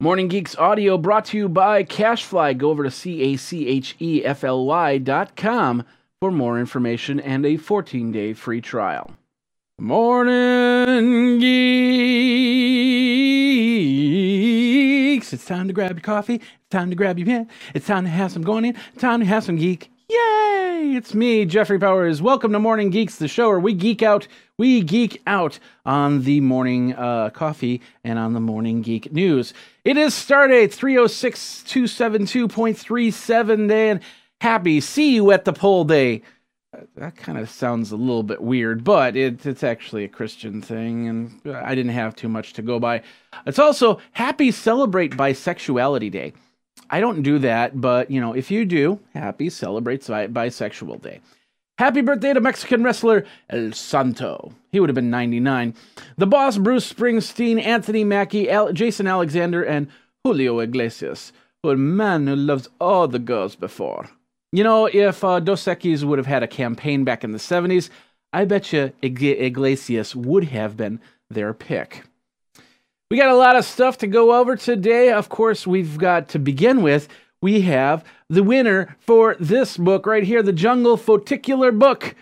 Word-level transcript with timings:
Morning 0.00 0.28
Geeks 0.28 0.54
audio 0.54 0.96
brought 0.96 1.24
to 1.24 1.36
you 1.36 1.48
by 1.48 1.82
CacheFly. 1.82 2.56
Go 2.56 2.70
over 2.70 2.84
to 2.84 2.90
C 2.90 3.20
A 3.20 3.36
C 3.36 3.66
H 3.66 3.96
E 3.98 4.24
F 4.24 4.44
L 4.44 4.64
Y 4.64 4.98
dot 4.98 5.34
com 5.34 5.84
for 6.20 6.30
more 6.30 6.60
information 6.60 7.18
and 7.18 7.44
a 7.44 7.56
14 7.56 8.12
day 8.12 8.32
free 8.32 8.60
trial. 8.60 9.16
Morning 9.76 11.40
Geeks. 11.40 11.48
It's 15.32 15.44
time 15.44 15.66
to 15.66 15.74
grab 15.74 15.96
your 15.96 16.00
coffee. 16.00 16.36
It's 16.36 16.70
time 16.70 16.90
to 16.90 16.96
grab 16.96 17.18
your 17.18 17.26
pen. 17.26 17.48
It's 17.74 17.88
time 17.88 18.04
to 18.04 18.10
have 18.10 18.30
some 18.30 18.42
going 18.42 18.66
in. 18.66 18.76
Time 18.98 19.18
to 19.18 19.26
have 19.26 19.42
some 19.42 19.56
geek. 19.56 19.90
Yay! 20.78 20.94
It's 20.94 21.12
me, 21.12 21.44
Jeffrey 21.44 21.78
Powers. 21.78 22.22
Welcome 22.22 22.52
to 22.52 22.60
Morning 22.60 22.90
Geeks, 22.90 23.16
the 23.16 23.26
show 23.26 23.48
where 23.48 23.58
we 23.58 23.74
geek 23.74 24.00
out. 24.00 24.28
We 24.58 24.80
geek 24.80 25.20
out 25.26 25.58
on 25.84 26.22
the 26.22 26.40
morning 26.40 26.94
uh, 26.94 27.30
coffee 27.30 27.82
and 28.04 28.16
on 28.16 28.32
the 28.32 28.40
morning 28.40 28.82
geek 28.82 29.12
news. 29.12 29.52
It 29.84 29.96
is 29.96 30.14
Stardate 30.14 30.72
306 30.72 31.64
272.37 31.66 33.68
day, 33.68 33.90
and 33.90 34.00
happy 34.40 34.80
see 34.80 35.14
you 35.14 35.32
at 35.32 35.44
the 35.44 35.52
pole 35.52 35.84
day. 35.84 36.22
Uh, 36.72 36.82
That 36.96 37.16
kind 37.16 37.38
of 37.38 37.50
sounds 37.50 37.90
a 37.90 37.96
little 37.96 38.22
bit 38.22 38.40
weird, 38.40 38.84
but 38.84 39.16
it, 39.16 39.44
it's 39.44 39.64
actually 39.64 40.04
a 40.04 40.08
Christian 40.08 40.62
thing, 40.62 41.08
and 41.08 41.40
I 41.56 41.74
didn't 41.74 41.92
have 41.92 42.14
too 42.14 42.28
much 42.28 42.52
to 42.52 42.62
go 42.62 42.78
by. 42.78 43.02
It's 43.46 43.58
also 43.58 43.98
Happy 44.12 44.52
Celebrate 44.52 45.16
Bisexuality 45.16 46.12
Day. 46.12 46.34
I 46.90 47.00
don't 47.00 47.22
do 47.22 47.38
that, 47.40 47.80
but 47.80 48.10
you 48.10 48.20
know, 48.20 48.32
if 48.34 48.50
you 48.50 48.64
do, 48.64 49.00
happy 49.14 49.50
celebrate 49.50 50.06
Bi- 50.06 50.28
bisexual 50.28 51.02
day. 51.02 51.20
Happy 51.78 52.00
birthday 52.00 52.32
to 52.32 52.40
Mexican 52.40 52.82
wrestler 52.82 53.24
El 53.50 53.72
Santo. 53.72 54.52
He 54.72 54.80
would 54.80 54.88
have 54.88 54.94
been 54.96 55.10
99. 55.10 55.74
The 56.16 56.26
boss, 56.26 56.58
Bruce 56.58 56.92
Springsteen, 56.92 57.62
Anthony 57.64 58.02
Mackie, 58.02 58.50
Al- 58.50 58.72
Jason 58.72 59.06
Alexander, 59.06 59.62
and 59.62 59.86
Julio 60.24 60.58
Iglesias. 60.58 61.32
A 61.64 61.76
man 61.76 62.26
who 62.26 62.34
loves 62.34 62.68
all 62.80 63.06
the 63.06 63.18
girls 63.18 63.54
before. 63.54 64.08
You 64.52 64.64
know, 64.64 64.86
if 64.86 65.22
uh, 65.22 65.38
Dos 65.40 65.64
Equis 65.66 66.02
would 66.02 66.18
have 66.18 66.26
had 66.26 66.42
a 66.42 66.48
campaign 66.48 67.04
back 67.04 67.22
in 67.22 67.32
the 67.32 67.38
70s, 67.38 67.90
I 68.32 68.44
bet 68.44 68.72
you 68.72 68.92
Ig- 69.02 69.22
Iglesias 69.22 70.16
would 70.16 70.44
have 70.44 70.76
been 70.76 71.00
their 71.30 71.52
pick. 71.52 72.04
We 73.10 73.16
got 73.16 73.30
a 73.30 73.36
lot 73.36 73.56
of 73.56 73.64
stuff 73.64 73.96
to 73.98 74.06
go 74.06 74.38
over 74.38 74.54
today. 74.54 75.10
Of 75.10 75.30
course, 75.30 75.66
we've 75.66 75.96
got 75.96 76.28
to 76.28 76.38
begin 76.38 76.82
with, 76.82 77.08
we 77.40 77.62
have 77.62 78.04
the 78.28 78.42
winner 78.42 78.98
for 79.00 79.34
this 79.40 79.78
book 79.78 80.04
right 80.04 80.24
here, 80.24 80.42
the 80.42 80.52
Jungle 80.52 80.98
Photicular 80.98 81.72
book. 81.72 82.14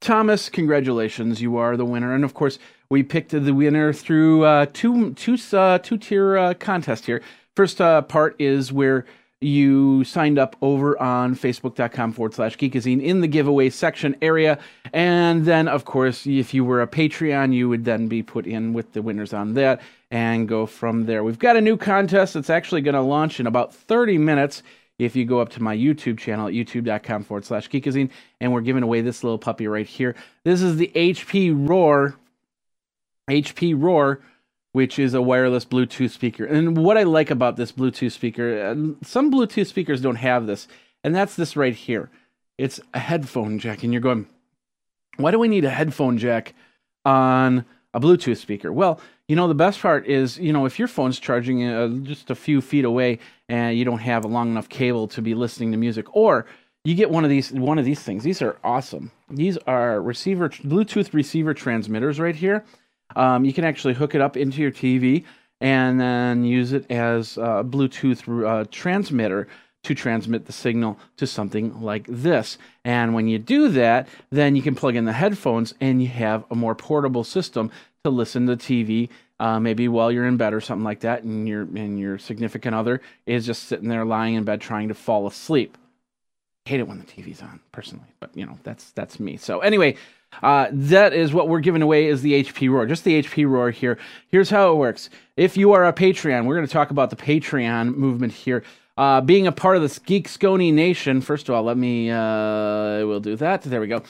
Thomas, 0.00 0.48
congratulations, 0.48 1.40
you 1.40 1.56
are 1.56 1.76
the 1.76 1.84
winner. 1.84 2.12
And 2.12 2.24
of 2.24 2.34
course, 2.34 2.58
we 2.90 3.04
picked 3.04 3.30
the 3.30 3.54
winner 3.54 3.92
through 3.92 4.42
uh, 4.42 4.66
two 4.72 5.14
two 5.14 5.38
uh, 5.56 5.78
two 5.78 5.98
tier 5.98 6.36
uh, 6.36 6.54
contest 6.54 7.06
here. 7.06 7.22
First 7.54 7.80
uh, 7.80 8.02
part 8.02 8.34
is 8.40 8.72
where 8.72 9.06
you 9.44 10.04
signed 10.04 10.38
up 10.38 10.56
over 10.62 11.00
on 11.00 11.34
facebook.com 11.34 12.12
forward 12.12 12.34
slash 12.34 12.56
geekazine 12.56 13.02
in 13.02 13.20
the 13.20 13.28
giveaway 13.28 13.70
section 13.70 14.16
area. 14.22 14.58
And 14.92 15.44
then, 15.44 15.68
of 15.68 15.84
course, 15.84 16.26
if 16.26 16.54
you 16.54 16.64
were 16.64 16.80
a 16.80 16.86
Patreon, 16.86 17.52
you 17.52 17.68
would 17.68 17.84
then 17.84 18.08
be 18.08 18.22
put 18.22 18.46
in 18.46 18.72
with 18.72 18.92
the 18.92 19.02
winners 19.02 19.32
on 19.32 19.54
that 19.54 19.80
and 20.10 20.48
go 20.48 20.66
from 20.66 21.06
there. 21.06 21.22
We've 21.22 21.38
got 21.38 21.56
a 21.56 21.60
new 21.60 21.76
contest 21.76 22.34
that's 22.34 22.50
actually 22.50 22.80
going 22.80 22.94
to 22.94 23.02
launch 23.02 23.40
in 23.40 23.46
about 23.46 23.74
30 23.74 24.18
minutes 24.18 24.62
if 24.98 25.16
you 25.16 25.24
go 25.24 25.40
up 25.40 25.50
to 25.50 25.62
my 25.62 25.76
YouTube 25.76 26.18
channel 26.18 26.46
at 26.46 26.54
youtube.com 26.54 27.24
forward 27.24 27.44
slash 27.44 27.68
geekazine, 27.68 28.10
and 28.40 28.52
we're 28.52 28.60
giving 28.60 28.82
away 28.82 29.00
this 29.00 29.24
little 29.24 29.38
puppy 29.38 29.66
right 29.66 29.86
here. 29.86 30.14
This 30.44 30.62
is 30.62 30.76
the 30.76 30.90
HP 30.94 31.68
Roar, 31.68 32.14
HP 33.28 33.74
Roar, 33.76 34.20
which 34.74 34.98
is 34.98 35.14
a 35.14 35.22
wireless 35.22 35.64
Bluetooth 35.64 36.10
speaker. 36.10 36.44
And 36.44 36.76
what 36.76 36.98
I 36.98 37.04
like 37.04 37.30
about 37.30 37.54
this 37.54 37.70
Bluetooth 37.70 38.10
speaker, 38.10 38.60
uh, 38.60 39.06
some 39.06 39.30
Bluetooth 39.30 39.68
speakers 39.68 40.00
don't 40.00 40.16
have 40.16 40.48
this, 40.48 40.66
and 41.04 41.14
that's 41.14 41.36
this 41.36 41.56
right 41.56 41.76
here. 41.76 42.10
It's 42.58 42.80
a 42.92 42.98
headphone 42.98 43.60
jack, 43.60 43.84
and 43.84 43.92
you're 43.92 44.02
going, 44.02 44.26
why 45.16 45.30
do 45.30 45.38
we 45.38 45.46
need 45.46 45.64
a 45.64 45.70
headphone 45.70 46.18
jack 46.18 46.54
on 47.04 47.64
a 47.94 48.00
Bluetooth 48.00 48.38
speaker? 48.38 48.72
Well, 48.72 48.98
you 49.28 49.36
know, 49.36 49.46
the 49.46 49.54
best 49.54 49.80
part 49.80 50.08
is, 50.08 50.38
you 50.38 50.52
know, 50.52 50.66
if 50.66 50.76
your 50.76 50.88
phone's 50.88 51.20
charging 51.20 51.64
uh, 51.64 51.86
just 52.02 52.32
a 52.32 52.34
few 52.34 52.60
feet 52.60 52.84
away 52.84 53.20
and 53.48 53.78
you 53.78 53.84
don't 53.84 54.00
have 54.00 54.24
a 54.24 54.28
long 54.28 54.50
enough 54.50 54.68
cable 54.68 55.06
to 55.06 55.22
be 55.22 55.36
listening 55.36 55.70
to 55.70 55.78
music, 55.78 56.16
or 56.16 56.46
you 56.84 56.96
get 56.96 57.10
one 57.10 57.22
of 57.22 57.30
these 57.30 57.52
one 57.52 57.78
of 57.78 57.84
these 57.84 58.00
things. 58.00 58.24
These 58.24 58.42
are 58.42 58.58
awesome. 58.64 59.12
These 59.30 59.56
are 59.68 60.02
receiver 60.02 60.48
Bluetooth 60.48 61.14
receiver 61.14 61.54
transmitters 61.54 62.18
right 62.18 62.34
here. 62.34 62.64
Um, 63.16 63.44
you 63.44 63.52
can 63.52 63.64
actually 63.64 63.94
hook 63.94 64.14
it 64.14 64.20
up 64.20 64.36
into 64.36 64.60
your 64.60 64.70
TV 64.70 65.24
and 65.60 66.00
then 66.00 66.44
use 66.44 66.72
it 66.72 66.90
as 66.90 67.36
a 67.36 67.64
Bluetooth 67.64 68.46
uh, 68.46 68.64
transmitter 68.70 69.48
to 69.84 69.94
transmit 69.94 70.46
the 70.46 70.52
signal 70.52 70.98
to 71.16 71.26
something 71.26 71.80
like 71.80 72.06
this. 72.08 72.58
And 72.84 73.14
when 73.14 73.28
you 73.28 73.38
do 73.38 73.68
that, 73.70 74.08
then 74.30 74.56
you 74.56 74.62
can 74.62 74.74
plug 74.74 74.96
in 74.96 75.04
the 75.04 75.12
headphones 75.12 75.74
and 75.80 76.02
you 76.02 76.08
have 76.08 76.44
a 76.50 76.54
more 76.54 76.74
portable 76.74 77.22
system 77.22 77.70
to 78.02 78.10
listen 78.10 78.46
to 78.46 78.56
TV. 78.56 79.08
Uh, 79.38 79.60
maybe 79.60 79.88
while 79.88 80.10
you're 80.10 80.26
in 80.26 80.36
bed 80.36 80.54
or 80.54 80.60
something 80.60 80.84
like 80.84 81.00
that, 81.00 81.22
and 81.22 81.48
your 81.48 81.62
and 81.62 81.98
your 81.98 82.18
significant 82.18 82.74
other 82.74 83.00
is 83.26 83.44
just 83.44 83.64
sitting 83.64 83.88
there 83.88 84.04
lying 84.04 84.34
in 84.34 84.44
bed 84.44 84.60
trying 84.60 84.88
to 84.88 84.94
fall 84.94 85.26
asleep. 85.26 85.76
hate 86.64 86.80
it 86.80 86.88
when 86.88 86.98
the 86.98 87.04
TV's 87.04 87.42
on, 87.42 87.60
personally, 87.72 88.06
but 88.20 88.30
you 88.34 88.46
know 88.46 88.56
that's 88.62 88.92
that's 88.92 89.18
me. 89.18 89.36
So 89.36 89.58
anyway, 89.58 89.96
uh, 90.42 90.68
that 90.72 91.12
is 91.12 91.32
what 91.32 91.48
we're 91.48 91.60
giving 91.60 91.82
away 91.82 92.06
is 92.06 92.22
the 92.22 92.44
HP 92.44 92.70
Roar, 92.70 92.86
just 92.86 93.04
the 93.04 93.22
HP 93.22 93.48
Roar 93.48 93.70
here. 93.70 93.98
Here's 94.28 94.50
how 94.50 94.72
it 94.72 94.76
works. 94.76 95.10
If 95.36 95.56
you 95.56 95.72
are 95.72 95.86
a 95.86 95.92
Patreon, 95.92 96.46
we're 96.46 96.56
going 96.56 96.66
to 96.66 96.72
talk 96.72 96.90
about 96.90 97.10
the 97.10 97.16
Patreon 97.16 97.94
movement 97.96 98.32
here. 98.32 98.62
Uh, 98.96 99.20
being 99.20 99.46
a 99.46 99.52
part 99.52 99.76
of 99.76 99.82
this 99.82 99.98
Geek 99.98 100.28
Scony 100.28 100.72
Nation, 100.72 101.20
first 101.20 101.48
of 101.48 101.54
all, 101.54 101.64
let 101.64 101.76
me, 101.76 102.10
uh, 102.10 103.04
we'll 103.06 103.20
do 103.20 103.34
that. 103.36 103.62
There 103.62 103.80
we 103.80 103.88
go. 103.88 104.02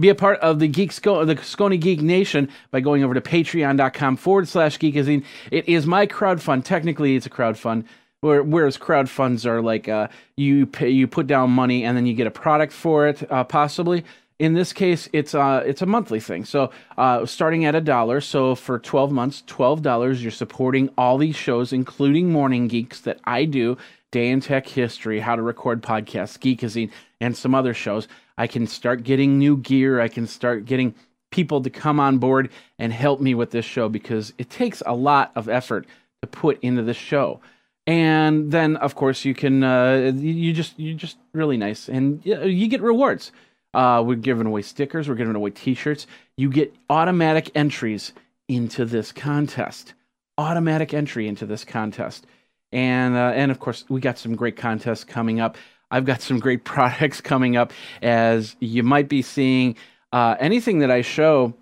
Be 0.00 0.08
a 0.08 0.14
part 0.14 0.40
of 0.40 0.58
the 0.58 0.68
Geek 0.68 0.90
Sco- 0.90 1.24
the 1.26 1.36
Scony 1.36 1.78
Geek 1.78 2.00
Nation 2.00 2.48
by 2.70 2.80
going 2.80 3.04
over 3.04 3.12
to 3.12 3.20
patreon.com 3.20 4.16
forward 4.16 4.48
slash 4.48 4.78
geekazine. 4.78 5.22
It 5.50 5.68
is 5.68 5.86
my 5.86 6.06
crowdfund. 6.06 6.64
Technically, 6.64 7.14
it's 7.14 7.26
a 7.26 7.30
crowdfund. 7.30 7.84
Where, 8.22 8.42
whereas 8.42 8.78
crowdfunds 8.78 9.44
are 9.46 9.60
like 9.60 9.88
uh, 9.88 10.06
you 10.36 10.66
pay, 10.66 10.88
you 10.88 11.08
put 11.08 11.26
down 11.26 11.50
money 11.50 11.84
and 11.84 11.96
then 11.96 12.06
you 12.06 12.14
get 12.14 12.28
a 12.28 12.30
product 12.30 12.72
for 12.72 13.08
it, 13.08 13.30
uh, 13.30 13.42
possibly. 13.42 14.04
In 14.42 14.54
this 14.54 14.72
case, 14.72 15.08
it's 15.12 15.36
uh 15.36 15.62
it's 15.64 15.82
a 15.82 15.86
monthly 15.86 16.18
thing. 16.18 16.44
So 16.44 16.72
uh, 16.98 17.24
starting 17.26 17.64
at 17.64 17.76
a 17.76 17.80
dollar. 17.80 18.20
So 18.20 18.56
for 18.56 18.80
twelve 18.80 19.12
months, 19.12 19.44
twelve 19.46 19.82
dollars, 19.82 20.20
you're 20.20 20.32
supporting 20.32 20.90
all 20.98 21.16
these 21.16 21.36
shows, 21.36 21.72
including 21.72 22.32
Morning 22.32 22.66
Geeks 22.66 23.02
that 23.02 23.20
I 23.22 23.44
do, 23.44 23.76
Day 24.10 24.30
in 24.30 24.40
Tech 24.40 24.66
History, 24.66 25.20
How 25.20 25.36
to 25.36 25.42
Record 25.42 25.80
Podcasts, 25.80 26.36
Geekazine, 26.40 26.90
and 27.20 27.36
some 27.36 27.54
other 27.54 27.72
shows. 27.72 28.08
I 28.36 28.48
can 28.48 28.66
start 28.66 29.04
getting 29.04 29.38
new 29.38 29.58
gear. 29.58 30.00
I 30.00 30.08
can 30.08 30.26
start 30.26 30.64
getting 30.64 30.96
people 31.30 31.62
to 31.62 31.70
come 31.70 32.00
on 32.00 32.18
board 32.18 32.50
and 32.80 32.92
help 32.92 33.20
me 33.20 33.36
with 33.36 33.52
this 33.52 33.64
show 33.64 33.88
because 33.88 34.32
it 34.38 34.50
takes 34.50 34.82
a 34.84 34.92
lot 34.92 35.30
of 35.36 35.48
effort 35.48 35.86
to 36.20 36.26
put 36.26 36.58
into 36.62 36.82
this 36.82 36.96
show 36.96 37.40
and 37.86 38.52
then 38.52 38.76
of 38.76 38.94
course 38.94 39.24
you 39.24 39.34
can 39.34 39.64
uh, 39.64 40.12
you 40.14 40.52
just 40.52 40.78
you're 40.78 40.96
just 40.96 41.16
really 41.32 41.56
nice 41.56 41.88
and 41.88 42.24
you 42.24 42.68
get 42.68 42.80
rewards 42.80 43.32
uh, 43.74 44.02
we're 44.04 44.16
giving 44.16 44.46
away 44.46 44.62
stickers 44.62 45.08
we're 45.08 45.14
giving 45.14 45.34
away 45.34 45.50
t-shirts. 45.50 46.06
You 46.36 46.50
get 46.50 46.74
automatic 46.90 47.50
entries 47.54 48.12
into 48.48 48.84
this 48.84 49.12
contest. 49.12 49.94
Automatic 50.38 50.94
entry 50.94 51.28
into 51.28 51.46
this 51.46 51.64
contest. 51.64 52.26
And 52.72 53.14
uh, 53.14 53.32
and 53.34 53.50
of 53.50 53.60
course 53.60 53.84
we 53.88 54.00
got 54.00 54.18
some 54.18 54.34
great 54.34 54.56
contests 54.56 55.04
coming 55.04 55.40
up. 55.40 55.56
I've 55.90 56.04
got 56.04 56.22
some 56.22 56.40
great 56.40 56.64
products 56.72 57.20
coming 57.20 57.56
up 57.56 57.72
as 58.00 58.56
you 58.60 58.82
might 58.82 59.08
be 59.08 59.22
seeing. 59.22 59.76
Uh, 60.12 60.36
anything 60.38 60.80
that 60.80 60.90
i 60.90 61.00
show 61.00 61.54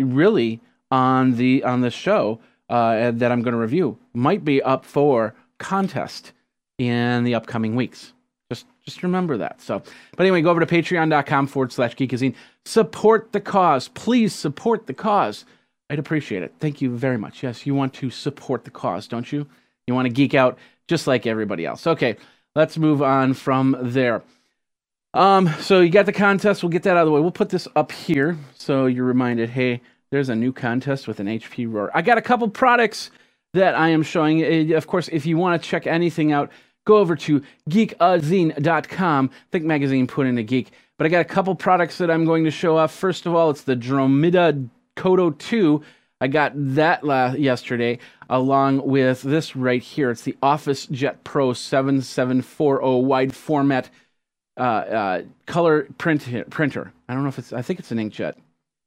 really 0.00 0.60
on 0.92 1.36
the 1.36 1.64
on 1.64 1.80
the 1.80 1.90
show 1.90 2.40
uh, 2.68 3.10
that 3.10 3.32
I'm 3.32 3.42
going 3.42 3.52
to 3.52 3.58
review 3.58 3.98
might 4.14 4.44
be 4.44 4.62
up 4.62 4.84
for 4.84 5.34
contest 5.58 6.32
in 6.78 7.24
the 7.24 7.34
upcoming 7.34 7.74
weeks. 7.74 8.12
Just 8.50 8.66
just 8.84 9.02
remember 9.04 9.36
that. 9.38 9.60
So, 9.60 9.80
but 10.16 10.24
anyway, 10.26 10.42
go 10.42 10.50
over 10.50 10.58
to 10.60 10.66
patreon.com 10.66 11.46
forward 11.46 11.72
slash 11.72 11.94
geekazine. 11.94 12.34
Support 12.64 13.32
the 13.32 13.40
cause. 13.40 13.88
Please 13.88 14.34
support 14.34 14.88
the 14.88 14.94
cause. 14.94 15.44
I'd 15.88 16.00
appreciate 16.00 16.42
it. 16.42 16.54
Thank 16.58 16.80
you 16.82 16.90
very 16.96 17.16
much. 17.16 17.42
Yes, 17.44 17.64
you 17.64 17.74
want 17.74 17.94
to 17.94 18.10
support 18.10 18.64
the 18.64 18.70
cause, 18.70 19.06
don't 19.06 19.30
you? 19.30 19.46
You 19.86 19.94
want 19.94 20.06
to 20.06 20.12
geek 20.12 20.34
out 20.34 20.58
just 20.88 21.06
like 21.06 21.26
everybody 21.26 21.64
else. 21.64 21.86
Okay, 21.86 22.16
let's 22.56 22.76
move 22.76 23.02
on 23.02 23.34
from 23.34 23.76
there. 23.80 24.22
Um, 25.14 25.48
so 25.60 25.80
you 25.80 25.90
got 25.90 26.06
the 26.06 26.12
contest. 26.12 26.62
We'll 26.62 26.70
get 26.70 26.82
that 26.84 26.96
out 26.96 27.02
of 27.02 27.06
the 27.06 27.12
way. 27.12 27.20
We'll 27.20 27.30
put 27.30 27.50
this 27.50 27.66
up 27.76 27.92
here 27.92 28.36
so 28.54 28.86
you're 28.86 29.04
reminded. 29.04 29.50
Hey, 29.50 29.80
there's 30.10 30.28
a 30.28 30.34
new 30.34 30.52
contest 30.52 31.06
with 31.06 31.20
an 31.20 31.26
HP 31.26 31.72
Roar. 31.72 31.90
I 31.94 32.02
got 32.02 32.18
a 32.18 32.22
couple 32.22 32.48
products 32.48 33.10
that 33.54 33.74
I 33.76 33.88
am 33.88 34.02
showing. 34.02 34.42
Uh, 34.72 34.76
Of 34.76 34.86
course, 34.86 35.08
if 35.08 35.26
you 35.26 35.36
want 35.36 35.60
to 35.60 35.68
check 35.68 35.86
anything 35.86 36.32
out, 36.32 36.50
go 36.84 36.98
over 36.98 37.16
to 37.16 37.42
geekazine.com. 37.68 39.30
Think 39.50 39.64
Magazine 39.64 40.06
put 40.06 40.26
in 40.26 40.38
a 40.38 40.42
geek. 40.42 40.70
But 40.96 41.06
I 41.06 41.08
got 41.08 41.20
a 41.20 41.24
couple 41.24 41.54
products 41.54 41.98
that 41.98 42.10
I'm 42.10 42.24
going 42.24 42.44
to 42.44 42.50
show 42.50 42.76
off. 42.76 42.92
First 42.92 43.26
of 43.26 43.34
all, 43.34 43.50
it's 43.50 43.62
the 43.62 43.76
Dromida 43.76 44.68
Kodo 44.96 45.36
2. 45.36 45.82
I 46.20 46.28
got 46.28 46.52
that 46.54 47.02
la- 47.02 47.32
yesterday 47.32 47.98
along 48.28 48.86
with 48.86 49.22
this 49.22 49.56
right 49.56 49.82
here. 49.82 50.10
It's 50.10 50.22
the 50.22 50.36
Office 50.42 50.86
Jet 50.86 51.24
Pro 51.24 51.54
7740 51.54 53.06
wide 53.06 53.34
format 53.34 53.88
uh, 54.58 54.62
uh, 54.62 55.22
color 55.46 55.88
print 55.96 56.50
printer. 56.50 56.92
I 57.08 57.14
don't 57.14 57.22
know 57.22 57.30
if 57.30 57.38
it's. 57.38 57.52
I 57.52 57.62
think 57.62 57.78
it's 57.78 57.90
an 57.90 57.98
inkjet. 57.98 58.34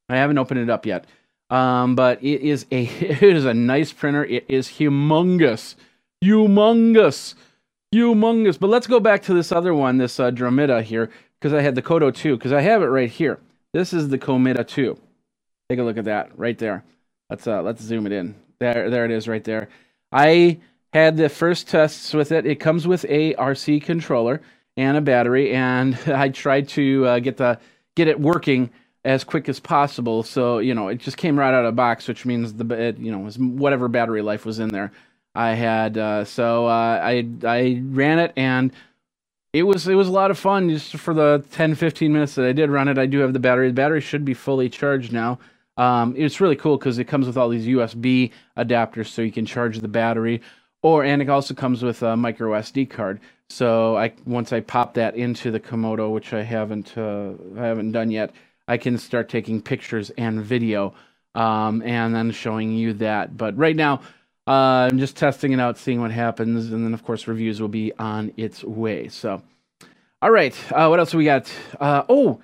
I 0.09 0.17
haven't 0.17 0.37
opened 0.37 0.59
it 0.59 0.69
up 0.69 0.85
yet. 0.85 1.05
Um, 1.49 1.95
but 1.95 2.23
it 2.23 2.41
is 2.41 2.65
a 2.71 2.83
it 3.01 3.23
is 3.23 3.45
a 3.45 3.53
nice 3.53 3.91
printer. 3.91 4.23
It 4.23 4.45
is 4.47 4.67
humongous, 4.67 5.75
humongous, 6.23 7.33
humongous. 7.93 8.59
But 8.59 8.69
let's 8.69 8.87
go 8.87 8.99
back 8.99 9.21
to 9.23 9.33
this 9.33 9.51
other 9.51 9.73
one, 9.73 9.97
this 9.97 10.19
uh, 10.19 10.31
Dromida 10.31 10.81
here, 10.81 11.09
because 11.39 11.53
I 11.53 11.61
had 11.61 11.75
the 11.75 11.81
Kodo 11.81 12.13
2, 12.13 12.37
because 12.37 12.51
I 12.51 12.61
have 12.61 12.81
it 12.81 12.87
right 12.87 13.09
here. 13.09 13.39
This 13.73 13.93
is 13.93 14.09
the 14.09 14.17
Komeda 14.17 14.67
2. 14.67 14.97
Take 15.69 15.79
a 15.79 15.83
look 15.83 15.97
at 15.97 16.05
that 16.05 16.37
right 16.37 16.57
there. 16.57 16.83
Let's 17.29 17.47
uh, 17.47 17.61
let's 17.61 17.81
zoom 17.81 18.05
it 18.05 18.11
in. 18.11 18.35
There, 18.59 18.89
there 18.89 19.05
it 19.05 19.11
is 19.11 19.27
right 19.27 19.43
there. 19.43 19.69
I 20.11 20.59
had 20.91 21.17
the 21.17 21.29
first 21.29 21.67
tests 21.67 22.13
with 22.13 22.31
it. 22.31 22.45
It 22.45 22.59
comes 22.59 22.87
with 22.87 23.05
a 23.09 23.33
RC 23.35 23.83
controller 23.83 24.41
and 24.77 24.97
a 24.97 25.01
battery, 25.01 25.51
and 25.51 25.97
I 26.07 26.29
tried 26.29 26.67
to 26.69 27.05
uh, 27.07 27.19
get 27.19 27.37
the 27.37 27.59
get 27.95 28.07
it 28.07 28.19
working 28.19 28.69
as 29.05 29.23
quick 29.23 29.49
as 29.49 29.59
possible. 29.59 30.23
So 30.23 30.59
you 30.59 30.75
know, 30.75 30.89
it 30.89 30.99
just 30.99 31.17
came 31.17 31.39
right 31.39 31.53
out 31.53 31.65
of 31.65 31.73
the 31.73 31.75
box, 31.75 32.07
which 32.07 32.25
means 32.25 32.53
the 32.53 32.69
it, 32.75 32.97
you 32.99 33.11
know 33.11 33.19
was 33.19 33.39
whatever 33.39 33.87
battery 33.87 34.21
life 34.21 34.45
was 34.45 34.59
in 34.59 34.69
there. 34.69 34.91
I 35.35 35.53
had 35.53 35.97
uh, 35.97 36.25
so 36.25 36.67
uh, 36.67 36.99
I 37.03 37.27
I 37.43 37.81
ran 37.85 38.19
it 38.19 38.33
and 38.35 38.71
it 39.53 39.63
was 39.63 39.87
it 39.87 39.95
was 39.95 40.07
a 40.07 40.11
lot 40.11 40.31
of 40.31 40.37
fun 40.37 40.69
just 40.69 40.95
for 40.97 41.13
the 41.13 41.43
10 41.51 41.75
15 41.75 42.11
minutes 42.11 42.35
that 42.35 42.45
I 42.45 42.53
did 42.53 42.69
run 42.69 42.87
it. 42.87 42.97
I 42.97 43.05
do 43.05 43.19
have 43.19 43.33
the 43.33 43.39
battery. 43.39 43.67
The 43.67 43.73
battery 43.73 44.01
should 44.01 44.25
be 44.25 44.33
fully 44.33 44.69
charged 44.69 45.13
now. 45.13 45.39
Um, 45.77 46.13
it's 46.17 46.41
really 46.41 46.55
cool 46.55 46.77
because 46.77 46.99
it 46.99 47.05
comes 47.05 47.25
with 47.27 47.37
all 47.37 47.49
these 47.49 47.67
USB 47.67 48.31
adapters, 48.57 49.07
so 49.07 49.21
you 49.21 49.31
can 49.31 49.45
charge 49.45 49.79
the 49.79 49.87
battery, 49.87 50.41
or 50.81 51.03
and 51.03 51.21
it 51.21 51.29
also 51.29 51.53
comes 51.53 51.81
with 51.83 52.03
a 52.03 52.15
micro 52.15 52.51
SD 52.59 52.89
card. 52.89 53.19
So 53.49 53.95
I 53.97 54.13
once 54.25 54.53
I 54.53 54.59
pop 54.61 54.95
that 54.95 55.15
into 55.15 55.51
the 55.51 55.59
Komodo, 55.59 56.11
which 56.11 56.33
I 56.33 56.43
haven't 56.43 56.97
uh, 56.97 57.33
I 57.57 57.65
haven't 57.65 57.91
done 57.91 58.11
yet, 58.11 58.31
I 58.67 58.77
can 58.77 58.97
start 58.97 59.29
taking 59.29 59.61
pictures 59.61 60.11
and 60.11 60.41
video, 60.41 60.93
um, 61.35 61.81
and 61.83 62.13
then 62.13 62.31
showing 62.31 62.71
you 62.71 62.93
that. 62.93 63.37
But 63.37 63.57
right 63.57 63.75
now, 63.75 64.01
uh, 64.47 64.89
I'm 64.91 64.99
just 64.99 65.15
testing 65.15 65.51
it 65.53 65.59
out, 65.59 65.77
seeing 65.77 66.01
what 66.01 66.11
happens, 66.11 66.71
and 66.71 66.85
then 66.85 66.93
of 66.93 67.03
course 67.03 67.27
reviews 67.27 67.61
will 67.61 67.69
be 67.69 67.93
on 67.97 68.33
its 68.37 68.63
way. 68.63 69.07
So, 69.07 69.41
all 70.21 70.31
right, 70.31 70.55
uh, 70.71 70.87
what 70.87 70.99
else 70.99 71.13
we 71.13 71.25
got? 71.25 71.51
Uh, 71.79 72.03
oh 72.09 72.41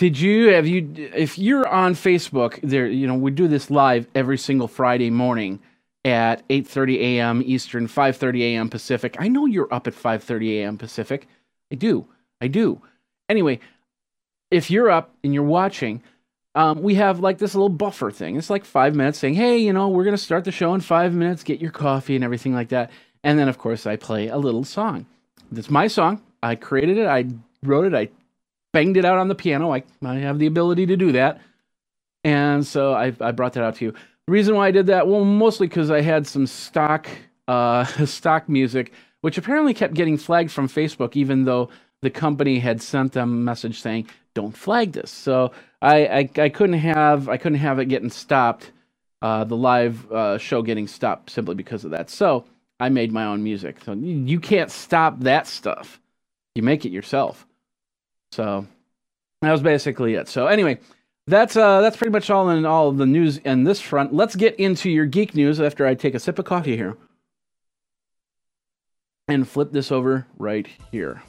did 0.00 0.18
you 0.18 0.48
have 0.54 0.66
you 0.66 0.90
if 0.96 1.38
you're 1.38 1.68
on 1.68 1.92
Facebook 1.92 2.58
there 2.62 2.86
you 2.86 3.06
know 3.06 3.16
we 3.16 3.30
do 3.30 3.46
this 3.46 3.70
live 3.70 4.06
every 4.14 4.38
single 4.38 4.66
Friday 4.66 5.10
morning 5.10 5.60
at 6.06 6.46
8:30 6.48 6.96
a.m. 7.00 7.42
Eastern 7.44 7.86
5:30 7.86 8.40
a.m. 8.40 8.70
Pacific. 8.70 9.16
I 9.18 9.28
know 9.28 9.44
you're 9.44 9.72
up 9.72 9.86
at 9.86 9.94
5:30 9.94 10.60
a.m. 10.60 10.78
Pacific. 10.78 11.28
I 11.70 11.74
do. 11.74 12.06
I 12.40 12.48
do. 12.48 12.80
Anyway, 13.28 13.60
if 14.50 14.70
you're 14.70 14.90
up 14.90 15.14
and 15.22 15.34
you're 15.34 15.42
watching, 15.42 16.02
um, 16.54 16.82
we 16.82 16.96
have 16.96 17.20
like 17.20 17.38
this 17.38 17.54
little 17.54 17.68
buffer 17.68 18.10
thing. 18.10 18.36
It's 18.36 18.50
like 18.50 18.64
five 18.64 18.94
minutes 18.94 19.18
saying, 19.18 19.34
hey, 19.34 19.58
you 19.58 19.72
know, 19.72 19.88
we're 19.88 20.04
going 20.04 20.16
to 20.16 20.22
start 20.22 20.44
the 20.44 20.52
show 20.52 20.74
in 20.74 20.80
five 20.80 21.14
minutes, 21.14 21.44
get 21.44 21.60
your 21.60 21.70
coffee 21.70 22.14
and 22.14 22.24
everything 22.24 22.54
like 22.54 22.70
that. 22.70 22.90
And 23.22 23.38
then, 23.38 23.48
of 23.48 23.58
course, 23.58 23.86
I 23.86 23.96
play 23.96 24.28
a 24.28 24.38
little 24.38 24.64
song. 24.64 25.06
It's 25.54 25.70
my 25.70 25.86
song. 25.86 26.22
I 26.42 26.54
created 26.56 26.98
it. 26.98 27.06
I 27.06 27.26
wrote 27.62 27.84
it. 27.86 27.94
I 27.94 28.08
banged 28.72 28.96
it 28.96 29.04
out 29.04 29.18
on 29.18 29.28
the 29.28 29.34
piano. 29.34 29.72
I, 29.72 29.84
I 30.04 30.16
have 30.16 30.38
the 30.38 30.46
ability 30.46 30.86
to 30.86 30.96
do 30.96 31.12
that. 31.12 31.40
And 32.24 32.66
so 32.66 32.94
I, 32.94 33.14
I 33.20 33.30
brought 33.32 33.54
that 33.54 33.64
out 33.64 33.76
to 33.76 33.86
you. 33.86 33.92
The 33.92 34.32
reason 34.32 34.54
why 34.54 34.68
I 34.68 34.70
did 34.70 34.86
that, 34.86 35.06
well, 35.06 35.24
mostly 35.24 35.66
because 35.66 35.90
I 35.90 36.00
had 36.00 36.26
some 36.26 36.46
stock 36.46 37.08
uh, 37.48 37.84
stock 38.06 38.48
music, 38.48 38.92
which 39.20 39.38
apparently 39.38 39.74
kept 39.74 39.94
getting 39.94 40.16
flagged 40.16 40.50
from 40.50 40.68
Facebook, 40.68 41.16
even 41.16 41.44
though 41.44 41.68
the 42.02 42.10
company 42.10 42.58
had 42.58 42.80
sent 42.80 43.12
them 43.12 43.30
a 43.32 43.36
message 43.36 43.80
saying, 43.80 44.06
"Don't 44.40 44.56
flag 44.56 44.92
this." 44.92 45.10
So 45.10 45.52
I, 45.82 46.06
I, 46.06 46.30
I 46.38 46.48
couldn't 46.48 46.78
have 46.78 47.28
I 47.28 47.36
couldn't 47.36 47.58
have 47.58 47.78
it 47.78 47.86
getting 47.86 48.10
stopped, 48.10 48.70
uh, 49.22 49.44
the 49.44 49.56
live 49.56 50.10
uh, 50.10 50.38
show 50.38 50.62
getting 50.62 50.86
stopped 50.86 51.30
simply 51.30 51.54
because 51.54 51.84
of 51.84 51.90
that. 51.90 52.10
So 52.10 52.44
I 52.78 52.88
made 52.88 53.12
my 53.12 53.26
own 53.26 53.42
music. 53.42 53.76
So 53.84 53.92
you 53.92 54.40
can't 54.40 54.70
stop 54.70 55.20
that 55.20 55.46
stuff. 55.46 56.00
You 56.54 56.62
make 56.62 56.84
it 56.84 56.92
yourself. 56.92 57.46
So 58.32 58.66
that 59.42 59.52
was 59.52 59.62
basically 59.62 60.14
it. 60.14 60.28
So 60.28 60.46
anyway, 60.46 60.80
that's 61.26 61.56
uh 61.56 61.80
that's 61.82 61.96
pretty 61.96 62.12
much 62.12 62.30
all 62.30 62.48
in 62.50 62.64
all 62.64 62.92
the 62.92 63.06
news 63.06 63.38
in 63.38 63.64
this 63.64 63.80
front. 63.80 64.14
Let's 64.14 64.36
get 64.36 64.56
into 64.56 64.90
your 64.90 65.06
geek 65.06 65.34
news 65.34 65.60
after 65.60 65.86
I 65.86 65.94
take 65.94 66.14
a 66.14 66.18
sip 66.18 66.38
of 66.38 66.46
coffee 66.46 66.76
here. 66.76 66.96
And 69.28 69.46
flip 69.46 69.70
this 69.70 69.92
over 69.92 70.26
right 70.38 70.66
here. 70.90 71.22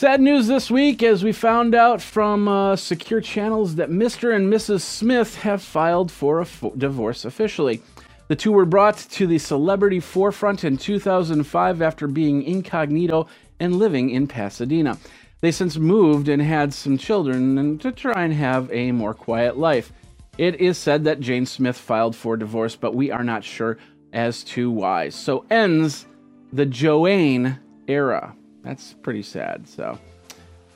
Sad 0.00 0.22
news 0.22 0.46
this 0.46 0.70
week 0.70 1.02
as 1.02 1.22
we 1.22 1.30
found 1.30 1.74
out 1.74 2.00
from 2.00 2.48
uh, 2.48 2.74
secure 2.74 3.20
channels 3.20 3.74
that 3.74 3.90
Mr. 3.90 4.34
and 4.34 4.50
Mrs. 4.50 4.80
Smith 4.80 5.36
have 5.36 5.60
filed 5.60 6.10
for 6.10 6.40
a 6.40 6.46
fo- 6.46 6.72
divorce 6.74 7.26
officially. 7.26 7.82
The 8.28 8.34
two 8.34 8.50
were 8.50 8.64
brought 8.64 8.96
to 8.96 9.26
the 9.26 9.36
celebrity 9.36 10.00
forefront 10.00 10.64
in 10.64 10.78
2005 10.78 11.82
after 11.82 12.06
being 12.06 12.42
incognito 12.44 13.28
and 13.58 13.76
living 13.76 14.08
in 14.08 14.26
Pasadena. 14.26 14.96
They 15.42 15.52
since 15.52 15.76
moved 15.76 16.30
and 16.30 16.40
had 16.40 16.72
some 16.72 16.96
children 16.96 17.58
and 17.58 17.78
to 17.82 17.92
try 17.92 18.24
and 18.24 18.32
have 18.32 18.72
a 18.72 18.92
more 18.92 19.12
quiet 19.12 19.58
life. 19.58 19.92
It 20.38 20.62
is 20.62 20.78
said 20.78 21.04
that 21.04 21.20
Jane 21.20 21.44
Smith 21.44 21.76
filed 21.76 22.16
for 22.16 22.38
divorce, 22.38 22.74
but 22.74 22.94
we 22.94 23.10
are 23.10 23.22
not 23.22 23.44
sure 23.44 23.76
as 24.14 24.44
to 24.44 24.70
why. 24.70 25.10
So 25.10 25.44
ends 25.50 26.06
the 26.54 26.64
Joanne 26.64 27.60
era. 27.86 28.34
That's 28.62 28.92
pretty 28.94 29.22
sad. 29.22 29.68
So 29.68 29.98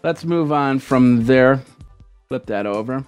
let's 0.02 0.25
move 0.25 0.52
on 0.52 0.78
from 0.78 1.26
there. 1.26 1.62
Flip 2.28 2.46
that 2.46 2.66
over. 2.66 3.04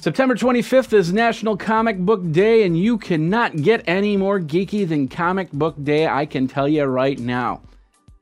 September 0.00 0.36
25th 0.36 0.92
is 0.92 1.12
National 1.12 1.56
Comic 1.56 1.98
Book 1.98 2.30
Day, 2.30 2.62
and 2.62 2.78
you 2.78 2.98
cannot 2.98 3.56
get 3.56 3.82
any 3.88 4.16
more 4.16 4.38
geeky 4.38 4.88
than 4.88 5.08
Comic 5.08 5.50
Book 5.50 5.74
Day, 5.82 6.06
I 6.06 6.24
can 6.24 6.46
tell 6.46 6.68
you 6.68 6.84
right 6.84 7.18
now. 7.18 7.62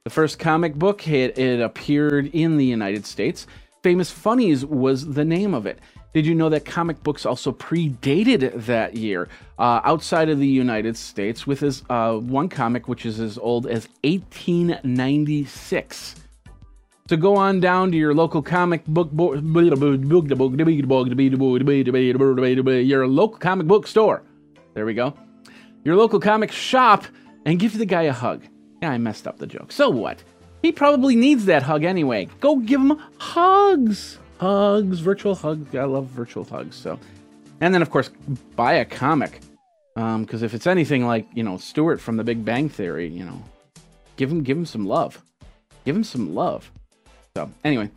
The 0.04 0.10
first 0.10 0.38
comic 0.38 0.74
book, 0.74 1.06
it, 1.06 1.36
it 1.36 1.60
appeared 1.60 2.28
in 2.28 2.56
the 2.56 2.64
United 2.64 3.04
States. 3.04 3.46
Famous 3.82 4.10
Funnies 4.10 4.64
was 4.64 5.12
the 5.12 5.24
name 5.24 5.52
of 5.52 5.66
it. 5.66 5.80
Did 6.16 6.24
you 6.24 6.32
know 6.34 6.48
that 6.48 6.64
comic 6.64 7.02
books 7.02 7.26
also 7.26 7.52
predated 7.52 8.64
that 8.64 8.96
year 8.96 9.28
uh, 9.58 9.82
outside 9.84 10.30
of 10.30 10.38
the 10.38 10.46
United 10.46 10.96
States 10.96 11.46
with 11.46 11.60
his 11.60 11.82
uh, 11.90 12.14
one 12.14 12.48
comic 12.48 12.88
which 12.88 13.04
is 13.04 13.20
as 13.20 13.36
old 13.36 13.66
as 13.66 13.86
1896? 14.02 16.14
So 17.10 17.16
go 17.18 17.36
on 17.36 17.60
down 17.60 17.90
to 17.90 17.98
your 17.98 18.14
local 18.14 18.40
comic 18.40 18.82
book 18.86 19.10
your 19.12 19.42
local 23.06 23.38
comic 23.38 23.66
book 23.66 23.86
store. 23.86 24.22
There 24.72 24.86
we 24.86 24.94
go. 24.94 25.12
Your 25.84 25.96
local 25.96 26.18
comic 26.18 26.50
shop 26.50 27.04
and 27.44 27.58
give 27.58 27.76
the 27.76 27.84
guy 27.84 28.04
a 28.04 28.12
hug. 28.14 28.42
Yeah, 28.80 28.92
I 28.92 28.96
messed 28.96 29.26
up 29.26 29.36
the 29.36 29.46
joke. 29.46 29.70
So 29.70 29.90
what? 29.90 30.24
He 30.62 30.72
probably 30.72 31.14
needs 31.14 31.44
that 31.44 31.62
hug 31.62 31.84
anyway. 31.84 32.30
Go 32.40 32.56
give 32.56 32.80
him 32.80 32.98
hugs. 33.18 34.18
Hugs, 34.38 35.00
virtual 35.00 35.34
hugs. 35.34 35.74
I 35.74 35.84
love 35.84 36.06
virtual 36.06 36.44
hugs. 36.44 36.76
So, 36.76 36.98
and 37.60 37.72
then 37.74 37.82
of 37.82 37.90
course, 37.90 38.10
buy 38.54 38.74
a 38.74 38.84
comic. 38.84 39.40
Because 39.94 40.42
um, 40.42 40.44
if 40.44 40.52
it's 40.52 40.66
anything 40.66 41.06
like 41.06 41.26
you 41.34 41.42
know 41.42 41.56
Stuart 41.56 42.00
from 42.00 42.16
The 42.16 42.24
Big 42.24 42.44
Bang 42.44 42.68
Theory, 42.68 43.08
you 43.08 43.24
know, 43.24 43.42
give 44.16 44.30
him 44.30 44.42
give 44.42 44.56
him 44.58 44.66
some 44.66 44.86
love. 44.86 45.22
Give 45.84 45.96
him 45.96 46.04
some 46.04 46.34
love. 46.34 46.70
So 47.34 47.50
anyway, 47.64 47.90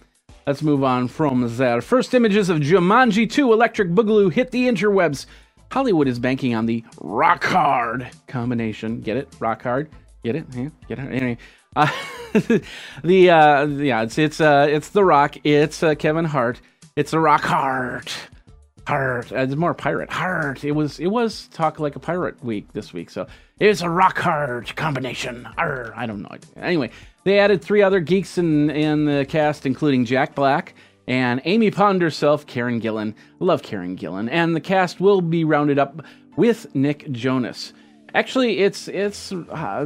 let's 0.47 0.61
move 0.61 0.83
on 0.83 1.07
from 1.07 1.57
there. 1.57 1.81
First 1.81 2.13
images 2.13 2.49
of 2.49 2.59
Jumanji 2.59 3.29
2 3.29 3.51
Electric 3.51 3.89
Boogaloo 3.89 4.31
hit 4.31 4.51
the 4.51 4.67
interwebs. 4.67 5.25
Hollywood 5.71 6.07
is 6.07 6.19
banking 6.19 6.55
on 6.55 6.65
the 6.65 6.83
rock 7.01 7.43
hard 7.43 8.09
combination. 8.27 9.01
Get 9.01 9.17
it? 9.17 9.27
Rock 9.39 9.63
hard 9.63 9.89
Get 10.23 10.35
it? 10.35 10.45
Yeah, 10.53 10.69
get 10.87 10.99
it. 10.99 11.11
Anyway, 11.13 11.37
uh, 11.75 11.91
the 13.03 13.29
uh, 13.29 13.65
yeah, 13.65 14.03
it's 14.03 14.17
it's 14.17 14.41
uh, 14.41 14.67
it's 14.69 14.89
the 14.89 15.03
Rock. 15.03 15.37
It's 15.43 15.83
uh, 15.83 15.95
Kevin 15.95 16.25
Hart. 16.25 16.61
It's 16.95 17.11
the 17.11 17.19
Rock 17.19 17.41
Hart. 17.41 18.13
Hart. 18.87 19.31
Uh, 19.31 19.37
it's 19.37 19.55
more 19.55 19.73
pirate. 19.73 20.09
Hart. 20.09 20.63
It 20.63 20.71
was 20.71 20.99
it 20.99 21.07
was 21.07 21.47
talk 21.49 21.79
like 21.79 21.95
a 21.95 21.99
pirate 21.99 22.43
week 22.43 22.71
this 22.73 22.93
week. 22.93 23.09
So 23.09 23.27
it's 23.59 23.81
a 23.81 23.89
Rock 23.89 24.17
Hart 24.17 24.75
combination. 24.75 25.47
Arr, 25.57 25.93
I 25.95 26.05
don't 26.05 26.21
know. 26.21 26.35
Anyway, 26.57 26.91
they 27.23 27.39
added 27.39 27.61
three 27.61 27.81
other 27.81 27.99
geeks 27.99 28.37
in 28.37 28.69
in 28.69 29.05
the 29.05 29.25
cast, 29.25 29.65
including 29.65 30.05
Jack 30.05 30.35
Black 30.35 30.73
and 31.09 31.41
Amy 31.45 31.71
Pond 31.71 32.01
herself, 32.01 32.45
Karen 32.45 32.79
Gillan. 32.79 33.15
Love 33.39 33.63
Karen 33.63 33.97
Gillan. 33.97 34.29
And 34.31 34.55
the 34.55 34.61
cast 34.61 35.01
will 35.01 35.21
be 35.21 35.43
rounded 35.43 35.79
up 35.79 36.03
with 36.37 36.73
Nick 36.75 37.11
Jonas. 37.11 37.73
Actually, 38.15 38.59
it's 38.59 38.87
it's 38.87 39.31
uh, 39.31 39.85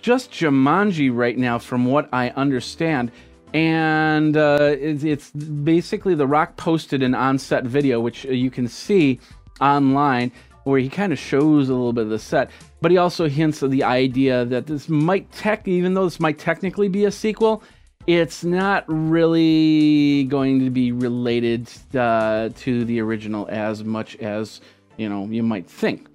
just 0.00 0.30
Jumanji 0.30 1.14
right 1.14 1.36
now, 1.36 1.58
from 1.58 1.86
what 1.86 2.08
I 2.12 2.30
understand. 2.30 3.10
and 3.52 4.36
uh, 4.36 4.74
it's, 4.80 5.04
it's, 5.04 5.30
basically 5.30 6.14
The 6.16 6.26
Rock 6.26 6.56
posted 6.56 7.02
an 7.02 7.14
on-set 7.14 7.64
video, 7.64 8.00
which 8.00 8.24
you 8.24 8.50
can 8.50 8.66
see 8.66 9.20
online, 9.60 10.32
where 10.64 10.80
he 10.80 10.88
kind 10.88 11.12
of 11.12 11.18
shows 11.18 11.68
a 11.68 11.72
little 11.72 11.92
bit 11.92 12.04
of 12.04 12.10
the 12.10 12.18
set, 12.18 12.50
but 12.80 12.90
he 12.90 12.96
also 12.96 13.28
hints 13.28 13.62
of 13.62 13.70
the 13.70 13.84
idea 13.84 14.44
that 14.46 14.66
this 14.66 14.88
might 14.88 15.30
tech, 15.32 15.68
even 15.68 15.94
though 15.94 16.04
this 16.04 16.18
might 16.18 16.38
technically 16.38 16.88
be 16.88 17.04
a 17.04 17.12
sequel, 17.12 17.62
it's 18.06 18.44
not 18.44 18.84
really 18.88 20.24
going 20.24 20.60
to 20.60 20.70
be 20.70 20.92
related 20.92 21.70
uh, 21.94 22.50
to 22.56 22.84
the 22.84 23.00
original 23.00 23.46
as 23.50 23.82
much 23.84 24.16
as 24.16 24.60
you 24.96 25.08
know 25.08 25.26
you 25.26 25.42
might 25.42 25.66
think. 25.66 26.08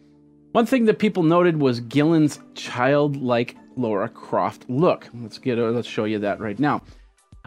One 0.51 0.65
thing 0.65 0.85
that 0.85 0.99
people 0.99 1.23
noted 1.23 1.59
was 1.59 1.79
Gillan's 1.81 2.39
childlike 2.55 3.55
Lara 3.75 4.09
Croft 4.09 4.69
look. 4.69 5.07
Let's 5.13 5.37
get 5.37 5.57
let's 5.57 5.87
show 5.87 6.05
you 6.05 6.19
that 6.19 6.39
right 6.39 6.59
now 6.59 6.81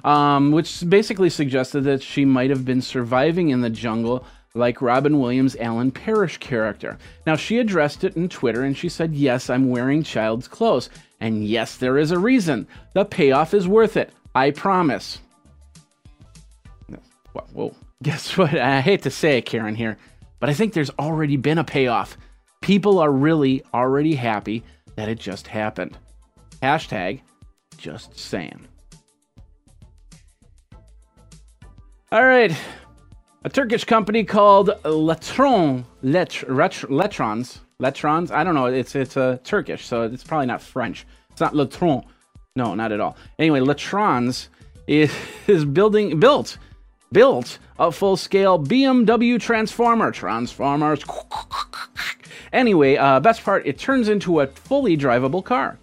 um, 0.05 0.51
which 0.53 0.89
basically 0.89 1.31
suggested 1.31 1.83
that 1.85 2.03
she 2.03 2.25
might 2.25 2.51
have 2.51 2.65
been 2.65 2.83
surviving 2.83 3.51
in 3.51 3.61
the 3.61 3.71
jungle 3.71 4.25
like 4.55 4.83
Robin 4.83 5.19
Williams' 5.19 5.57
Alan 5.57 5.91
Parrish 5.91 6.37
character. 6.39 6.99
Now, 7.27 7.37
she 7.37 7.59
addressed 7.59 8.05
it 8.05 8.17
in 8.17 8.29
Twitter 8.29 8.65
and 8.65 8.77
she 8.77 8.89
said, 8.89 9.15
Yes, 9.15 9.49
I'm 9.49 9.71
wearing 9.71 10.03
child's 10.03 10.49
clothes. 10.49 10.91
And 11.21 11.47
yes, 11.47 11.77
there 11.77 11.99
is 11.99 12.11
a 12.11 12.19
reason. 12.19 12.67
The 12.95 13.05
payoff 13.05 13.55
is 13.55 13.69
worth 13.69 13.97
it. 13.97 14.13
I 14.35 14.51
promise. 14.51 15.21
Whoa. 17.33 17.75
Guess 18.03 18.37
what? 18.37 18.55
I 18.55 18.81
hate 18.81 19.03
to 19.03 19.11
say 19.11 19.39
it, 19.39 19.47
Karen, 19.47 19.77
here, 19.77 19.97
but 20.41 20.51
I 20.51 20.55
think 20.55 20.73
there's 20.73 20.91
already 20.99 21.37
been 21.37 21.59
a 21.59 21.65
payoff. 21.65 22.19
People 22.63 23.01
are 23.01 23.11
really 23.11 23.63
already 23.75 24.15
happy 24.15 24.63
that 24.97 25.09
it 25.09 25.19
just 25.19 25.47
happened. 25.49 25.99
Hashtag 26.63 27.21
just 27.77 28.19
saying. 28.19 28.67
All 32.13 32.25
right. 32.25 32.57
A 33.45 33.49
Turkish 33.49 33.85
company 33.85 34.23
called 34.23 34.69
Letron, 34.85 35.85
Let, 36.03 36.31
Letrons, 36.31 37.59
Letrons. 37.81 38.31
I 38.31 38.45
don't 38.45 38.55
know. 38.55 38.67
It's 38.67 38.95
it's 38.95 39.17
a 39.17 39.23
uh, 39.23 39.37
Turkish, 39.43 39.85
so 39.85 40.03
it's 40.03 40.23
probably 40.23 40.47
not 40.47 40.63
French. 40.63 41.05
It's 41.31 41.41
not 41.41 41.55
Letron. 41.55 42.05
No, 42.55 42.77
not 42.77 42.93
at 42.93 43.01
all. 43.01 43.17
Anyway, 43.41 43.59
Letrons 43.59 44.49
is, 44.87 45.13
is 45.49 45.65
building 45.65 46.21
built 46.21 46.59
built 47.13 47.59
a 47.79 47.93
full-scale 47.93 48.59
BMW 48.59 49.41
transformer. 49.41 50.11
Transformers. 50.11 51.05
Anyway, 52.53 52.97
uh, 52.97 53.19
best 53.19 53.43
part, 53.45 53.67
it 53.67 53.79
turns 53.79 54.09
into 54.09 54.41
a 54.41 54.47
fully 54.47 54.97
drivable 54.97 55.43
car. 55.43 55.79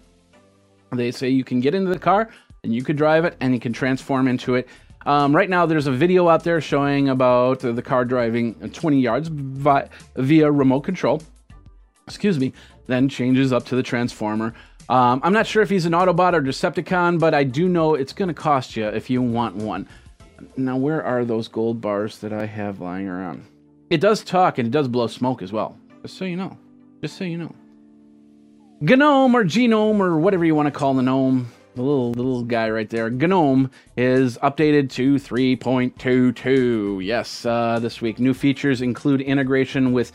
They 0.92 1.10
say 1.10 1.28
you 1.28 1.44
can 1.44 1.60
get 1.60 1.74
into 1.74 1.90
the 1.90 1.98
car 1.98 2.30
and 2.62 2.74
you 2.74 2.82
can 2.82 2.96
drive 2.96 3.24
it 3.24 3.36
and 3.40 3.52
you 3.52 3.60
can 3.60 3.72
transform 3.72 4.28
into 4.28 4.54
it. 4.54 4.68
Um, 5.06 5.34
right 5.34 5.48
now, 5.48 5.66
there's 5.66 5.86
a 5.86 5.92
video 5.92 6.28
out 6.28 6.44
there 6.44 6.60
showing 6.60 7.08
about 7.08 7.60
the 7.60 7.82
car 7.82 8.04
driving 8.04 8.54
20 8.70 9.00
yards 9.00 9.28
via, 9.28 9.88
via 10.16 10.50
remote 10.50 10.82
control. 10.82 11.22
Excuse 12.06 12.38
me. 12.38 12.52
Then 12.86 13.08
changes 13.08 13.52
up 13.52 13.64
to 13.66 13.76
the 13.76 13.82
transformer. 13.82 14.52
Um, 14.88 15.20
I'm 15.22 15.32
not 15.32 15.46
sure 15.46 15.62
if 15.62 15.70
he's 15.70 15.86
an 15.86 15.92
Autobot 15.92 16.34
or 16.34 16.42
Decepticon, 16.42 17.18
but 17.20 17.34
I 17.34 17.44
do 17.44 17.68
know 17.68 17.94
it's 17.94 18.12
going 18.12 18.28
to 18.28 18.34
cost 18.34 18.76
you 18.76 18.86
if 18.86 19.08
you 19.08 19.22
want 19.22 19.54
one. 19.56 19.88
Now, 20.56 20.76
where 20.76 21.02
are 21.04 21.24
those 21.24 21.48
gold 21.48 21.80
bars 21.80 22.18
that 22.18 22.32
I 22.32 22.46
have 22.46 22.80
lying 22.80 23.08
around? 23.08 23.44
It 23.90 24.00
does 24.00 24.22
talk 24.22 24.58
and 24.58 24.66
it 24.66 24.70
does 24.70 24.88
blow 24.88 25.06
smoke 25.06 25.42
as 25.42 25.52
well. 25.52 25.76
Just 26.02 26.16
so 26.16 26.24
you 26.24 26.36
know. 26.36 26.56
Just 27.02 27.16
so 27.16 27.24
you 27.24 27.38
know. 27.38 27.54
Gnome 28.80 29.34
or 29.34 29.44
Genome 29.44 30.00
or 30.00 30.18
whatever 30.18 30.44
you 30.44 30.54
want 30.54 30.66
to 30.66 30.70
call 30.70 30.94
the 30.94 31.02
gnome 31.02 31.50
the 31.74 31.82
little 31.82 32.10
little 32.12 32.42
guy 32.42 32.68
right 32.70 32.88
there, 32.90 33.10
GNOME, 33.10 33.70
is 33.96 34.38
updated 34.38 34.90
to 34.90 35.14
3.22. 35.14 37.04
Yes, 37.04 37.46
uh, 37.46 37.78
this 37.80 38.00
week. 38.00 38.18
New 38.18 38.34
features 38.34 38.82
include 38.82 39.20
integration 39.20 39.92
with 39.92 40.12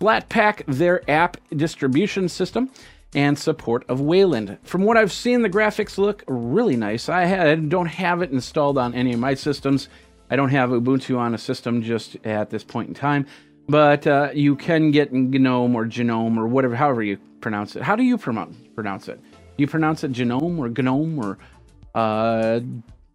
Flatpak, 0.00 0.62
their 0.66 1.08
app 1.10 1.36
distribution 1.56 2.28
system, 2.28 2.70
and 3.16 3.36
support 3.36 3.84
of 3.88 4.00
Wayland. 4.00 4.58
From 4.62 4.82
what 4.82 4.96
I've 4.96 5.10
seen, 5.10 5.42
the 5.42 5.50
graphics 5.50 5.98
look 5.98 6.22
really 6.28 6.76
nice. 6.76 7.08
I, 7.08 7.56
don't 7.56 7.86
have 7.86 8.22
it 8.22 8.30
installed 8.30 8.78
on 8.78 8.94
any 8.94 9.12
of 9.12 9.18
my 9.18 9.34
systems. 9.34 9.88
I 10.30 10.36
don't 10.36 10.50
have 10.50 10.70
Ubuntu 10.70 11.18
on 11.18 11.34
a 11.34 11.38
system 11.38 11.82
just 11.82 12.16
at 12.24 12.50
this 12.50 12.62
point 12.62 12.88
in 12.88 12.94
time, 12.94 13.26
but 13.68 14.06
uh, 14.06 14.30
you 14.32 14.54
can 14.54 14.92
get 14.92 15.12
GNOME 15.12 15.74
or 15.74 15.86
Genome 15.86 16.36
or 16.36 16.46
whatever, 16.46 16.76
however 16.76 17.02
you 17.02 17.18
pronounce 17.40 17.74
it. 17.74 17.82
How 17.82 17.96
do 17.96 18.04
you 18.04 18.18
pronounce 18.18 19.08
it? 19.08 19.20
you 19.56 19.66
pronounce 19.66 20.04
it 20.04 20.12
Genome 20.12 20.58
or 20.58 20.68
Gnome 20.68 21.18
or 21.18 21.38
uh, 21.94 22.60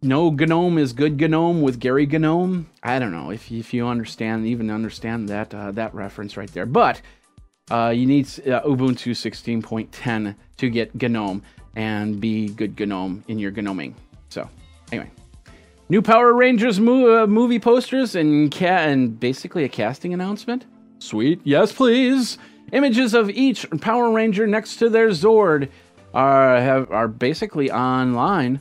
no 0.01 0.29
Gnome 0.31 0.77
is 0.77 0.93
good 0.93 1.19
Gnome 1.19 1.61
with 1.61 1.79
Gary 1.79 2.05
Gnome. 2.05 2.69
I 2.81 2.99
don't 2.99 3.11
know 3.11 3.29
if 3.29 3.51
if 3.51 3.73
you 3.73 3.87
understand 3.87 4.47
even 4.47 4.71
understand 4.71 5.29
that 5.29 5.53
uh, 5.53 5.71
that 5.71 5.93
reference 5.93 6.37
right 6.37 6.51
there. 6.51 6.65
But 6.65 7.01
uh, 7.69 7.89
you 7.95 8.05
need 8.05 8.25
uh, 8.47 8.61
Ubuntu 8.63 9.11
16.10 9.11 10.35
to 10.57 10.69
get 10.69 10.93
Gnome 10.95 11.41
and 11.75 12.19
be 12.19 12.49
good 12.49 12.77
Gnome 12.77 13.23
in 13.27 13.39
your 13.39 13.51
gnoming. 13.51 13.95
So 14.29 14.49
anyway, 14.91 15.09
new 15.87 16.01
Power 16.01 16.33
Rangers 16.33 16.79
mo- 16.79 17.23
uh, 17.23 17.27
movie 17.27 17.59
posters 17.59 18.15
and 18.15 18.53
and 18.61 19.19
basically 19.19 19.63
a 19.63 19.69
casting 19.69 20.13
announcement. 20.13 20.65
Sweet, 20.99 21.39
yes 21.43 21.71
please. 21.71 22.37
Images 22.73 23.13
of 23.13 23.29
each 23.29 23.69
Power 23.81 24.11
Ranger 24.11 24.47
next 24.47 24.77
to 24.77 24.89
their 24.89 25.09
Zord 25.09 25.69
are 26.13 26.59
have 26.59 26.91
are 26.91 27.07
basically 27.07 27.71
online, 27.71 28.59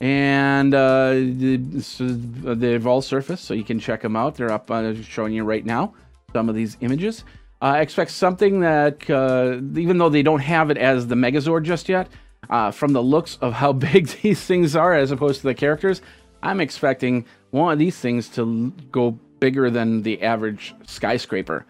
and 0.00 0.74
uh, 0.74 1.12
they've 1.14 2.86
all 2.86 3.02
surfaced, 3.02 3.44
so 3.44 3.54
you 3.54 3.64
can 3.64 3.78
check 3.78 4.02
them 4.02 4.16
out. 4.16 4.36
They're 4.36 4.52
up, 4.52 4.70
uh, 4.70 4.94
showing 5.02 5.32
you 5.32 5.44
right 5.44 5.64
now 5.64 5.94
some 6.32 6.48
of 6.48 6.54
these 6.54 6.76
images. 6.80 7.24
I 7.62 7.80
expect 7.80 8.10
something 8.10 8.60
that, 8.60 9.08
uh, 9.08 9.60
even 9.78 9.96
though 9.96 10.08
they 10.08 10.24
don't 10.24 10.40
have 10.40 10.70
it 10.70 10.76
as 10.76 11.06
the 11.06 11.14
Megazord 11.14 11.62
just 11.62 11.88
yet, 11.88 12.08
uh, 12.50 12.72
from 12.72 12.92
the 12.92 13.02
looks 13.02 13.38
of 13.40 13.52
how 13.52 13.72
big 13.92 14.08
these 14.08 14.44
things 14.44 14.74
are 14.74 14.94
as 14.94 15.12
opposed 15.12 15.42
to 15.42 15.46
the 15.46 15.54
characters, 15.54 16.02
I'm 16.42 16.60
expecting 16.60 17.24
one 17.50 17.72
of 17.72 17.78
these 17.78 17.96
things 17.96 18.28
to 18.30 18.72
go 18.90 19.12
bigger 19.38 19.70
than 19.70 20.02
the 20.02 20.22
average 20.22 20.74
skyscraper. 20.86 21.64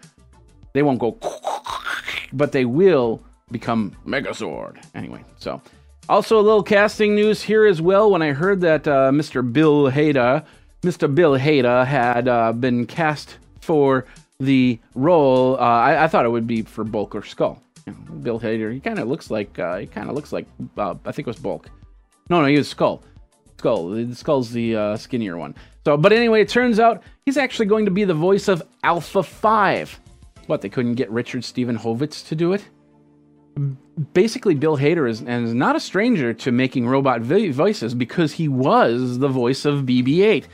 They 0.73 0.81
won't 0.81 0.97
go, 0.97 1.15
but 2.33 2.51
they 2.51 2.65
will 2.65 3.21
become 3.51 3.95
Megazord. 4.03 4.83
Anyway, 4.95 5.23
so 5.37 5.61
also 6.09 6.39
a 6.39 6.41
little 6.41 6.63
casting 6.63 7.13
news 7.13 7.43
here 7.43 7.65
as 7.65 7.83
well. 7.83 8.09
When 8.09 8.23
I 8.23 8.31
heard 8.31 8.61
that 8.61 8.87
uh, 8.87 9.11
Mr. 9.11 9.53
Bill 9.53 9.91
Hader, 9.91 10.43
Mr. 10.81 11.13
Bill 11.13 11.37
Hader 11.37 11.85
had 11.85 12.27
uh, 12.27 12.51
been 12.51 12.87
cast 12.87 13.37
for 13.61 14.05
the 14.39 14.79
role, 14.95 15.55
uh, 15.55 15.59
I, 15.59 16.03
I, 16.03 16.07
thought 16.07 16.25
it 16.25 16.29
would 16.29 16.47
be 16.47 16.63
for 16.63 16.83
Bulk 16.83 17.15
or 17.15 17.23
Skull. 17.23 17.61
You 17.85 17.93
know, 17.93 18.15
Bill 18.15 18.39
Hader, 18.39 18.73
he 18.73 18.79
kind 18.79 18.99
of 18.99 19.07
looks 19.07 19.29
like 19.29 19.57
uh, 19.59 19.77
he 19.77 19.87
kind 19.87 20.09
of 20.09 20.15
looks 20.15 20.31
like 20.31 20.45
uh, 20.77 20.95
I 21.05 21.11
think 21.11 21.27
it 21.27 21.31
was 21.31 21.39
Bulk. 21.39 21.69
No, 22.29 22.41
no, 22.41 22.47
he 22.47 22.57
was 22.57 22.67
Skull. 22.67 23.03
Skull. 23.57 23.89
The 23.89 24.15
Skull's 24.15 24.51
the 24.51 24.75
uh, 24.75 24.97
skinnier 24.97 25.37
one. 25.37 25.55
So, 25.85 25.97
but 25.97 26.13
anyway, 26.13 26.41
it 26.41 26.49
turns 26.49 26.79
out 26.79 27.03
he's 27.25 27.37
actually 27.37 27.65
going 27.65 27.85
to 27.85 27.91
be 27.91 28.03
the 28.03 28.13
voice 28.13 28.47
of 28.47 28.63
Alpha 28.83 29.23
Five. 29.23 29.99
What? 30.47 30.61
They 30.61 30.69
couldn't 30.69 30.95
get 30.95 31.09
Richard 31.09 31.43
Steven 31.43 31.77
Horvitz 31.77 32.27
to 32.27 32.35
do 32.35 32.53
it? 32.53 32.63
basically 34.13 34.55
Bill 34.55 34.77
Hader 34.77 35.09
is, 35.09 35.21
is 35.21 35.53
not 35.53 35.75
a 35.75 35.79
stranger 35.79 36.33
to 36.33 36.51
making 36.51 36.87
robot 36.87 37.21
voices 37.21 37.93
because 37.93 38.33
he 38.33 38.47
was 38.47 39.19
the 39.19 39.27
voice 39.27 39.65
of 39.65 39.83
BB-8 39.83 40.45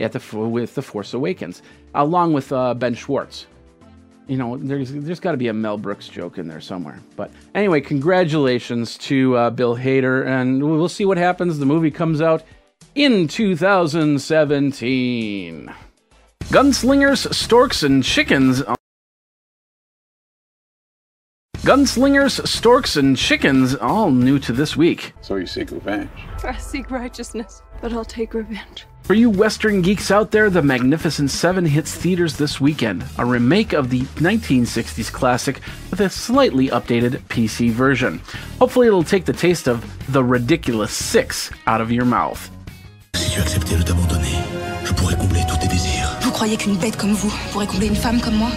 at 0.00 0.12
the 0.12 0.38
with 0.38 0.74
the 0.74 0.82
Force 0.82 1.12
Awakens, 1.12 1.62
along 1.98 2.32
with 2.32 2.50
uh, 2.52 2.74
Ben 2.74 2.94
Schwartz. 2.94 3.46
You 4.26 4.36
know, 4.36 4.56
there's 4.56 4.92
there's 4.92 5.20
got 5.20 5.30
to 5.32 5.38
be 5.38 5.48
a 5.48 5.52
Mel 5.52 5.76
Brooks 5.78 6.08
joke 6.08 6.38
in 6.38 6.48
there 6.48 6.60
somewhere. 6.60 7.00
But 7.16 7.30
anyway, 7.54 7.80
congratulations 7.80 8.98
to 8.98 9.36
uh, 9.36 9.50
Bill 9.50 9.76
Hader, 9.76 10.26
and 10.26 10.62
we'll 10.62 10.88
see 10.88 11.04
what 11.04 11.18
happens. 11.18 11.58
The 11.58 11.66
movie 11.66 11.90
comes 11.90 12.20
out 12.20 12.42
in 12.94 13.26
2017. 13.28 15.74
Gunslingers, 16.50 17.34
storks, 17.34 17.82
and 17.82 18.02
chickens 18.02 18.62
Gunslingers, 21.68 22.46
storks, 22.46 22.96
and 22.96 23.14
chickens, 23.14 23.74
all 23.74 24.10
new 24.10 24.38
to 24.38 24.54
this 24.54 24.74
week. 24.74 25.12
So 25.20 25.36
you 25.36 25.44
seek 25.44 25.70
revenge? 25.70 26.08
I 26.42 26.56
seek 26.56 26.90
righteousness, 26.90 27.60
but 27.82 27.92
I'll 27.92 28.06
take 28.06 28.32
revenge. 28.32 28.86
For 29.08 29.14
you 29.14 29.30
Western 29.30 29.80
geeks 29.80 30.10
out 30.10 30.32
there, 30.32 30.50
The 30.50 30.60
Magnificent 30.60 31.30
Seven 31.30 31.64
hits 31.64 31.94
theaters 31.94 32.36
this 32.36 32.60
weekend, 32.60 33.06
a 33.16 33.24
remake 33.24 33.72
of 33.72 33.88
the 33.88 34.02
1960s 34.20 35.10
classic 35.10 35.62
with 35.90 36.02
a 36.02 36.10
slightly 36.10 36.68
updated 36.68 37.22
PC 37.30 37.70
version. 37.70 38.20
Hopefully, 38.58 38.86
it'll 38.86 39.02
take 39.02 39.24
the 39.24 39.32
taste 39.32 39.66
of 39.66 39.82
The 40.12 40.22
Ridiculous 40.22 40.92
Six 40.92 41.50
out 41.66 41.80
of 41.80 41.90
your 41.90 42.04
mouth. 42.04 42.50
Si 43.14 43.30
tu 43.30 43.40
acceptais 43.40 43.78
de 43.78 43.82
t'abandonner, 43.82 44.36
je 44.84 44.92
pourrais 44.92 45.16
combler 45.16 45.40
tous 45.48 45.56
tes 45.56 45.68
désirs. 45.68 46.14
Vous 46.20 46.30
croyez 46.30 46.58
qu'une 46.58 46.76
bête 46.76 46.98
comme 46.98 47.14
vous 47.14 47.32
pourrait 47.50 47.66
combler 47.66 47.86
une 47.86 47.96
femme 47.96 48.20
comme 48.20 48.36
moi 48.36 48.50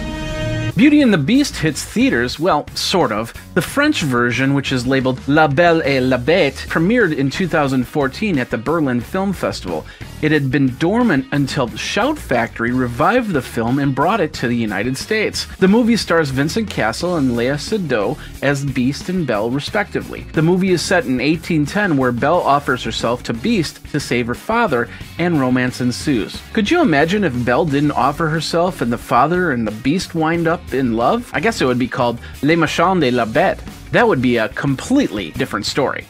Beauty 0.76 1.02
and 1.02 1.14
the 1.14 1.18
Beast 1.18 1.56
hits 1.56 1.82
theaters, 1.82 2.38
well, 2.38 2.66
sort 2.74 3.12
of. 3.12 3.32
The 3.54 3.62
French 3.62 4.02
version, 4.02 4.52
which 4.52 4.70
is 4.70 4.86
labeled 4.86 5.18
La 5.28 5.46
Belle 5.46 5.82
et 5.82 6.00
la 6.00 6.18
Bête, 6.18 6.66
premiered 6.68 7.12
in 7.12 7.30
2014 7.30 8.38
at 8.38 8.50
the 8.50 8.58
Berlin 8.58 9.00
Film 9.00 9.32
Festival. 9.32 9.86
It 10.22 10.30
had 10.30 10.52
been 10.52 10.76
dormant 10.76 11.26
until 11.32 11.66
Shout 11.76 12.16
Factory 12.16 12.70
revived 12.70 13.32
the 13.32 13.42
film 13.42 13.80
and 13.80 13.92
brought 13.92 14.20
it 14.20 14.32
to 14.34 14.46
the 14.46 14.56
United 14.56 14.96
States. 14.96 15.46
The 15.56 15.66
movie 15.66 15.96
stars 15.96 16.30
Vincent 16.30 16.70
Cassel 16.70 17.16
and 17.16 17.32
Léa 17.32 17.56
Seydoux 17.56 18.16
as 18.40 18.64
Beast 18.64 19.08
and 19.08 19.26
Belle, 19.26 19.50
respectively. 19.50 20.22
The 20.32 20.40
movie 20.40 20.70
is 20.70 20.80
set 20.80 21.06
in 21.06 21.18
1810, 21.18 21.96
where 21.96 22.12
Belle 22.12 22.38
offers 22.38 22.84
herself 22.84 23.24
to 23.24 23.34
Beast 23.34 23.84
to 23.90 23.98
save 23.98 24.28
her 24.28 24.34
father, 24.36 24.88
and 25.18 25.40
romance 25.40 25.80
ensues. 25.80 26.40
Could 26.52 26.70
you 26.70 26.80
imagine 26.80 27.24
if 27.24 27.44
Belle 27.44 27.64
didn't 27.64 27.90
offer 27.90 28.28
herself 28.28 28.80
and 28.80 28.92
the 28.92 28.98
father 28.98 29.50
and 29.50 29.66
the 29.66 29.72
Beast 29.72 30.14
wind 30.14 30.46
up 30.46 30.72
in 30.72 30.96
love? 30.96 31.28
I 31.34 31.40
guess 31.40 31.60
it 31.60 31.64
would 31.64 31.80
be 31.80 31.88
called 31.88 32.20
Les 32.42 32.54
Machins 32.54 33.00
de 33.00 33.10
la 33.10 33.24
Bête. 33.24 33.58
That 33.90 34.06
would 34.06 34.22
be 34.22 34.36
a 34.36 34.50
completely 34.50 35.32
different 35.32 35.66
story. 35.66 36.06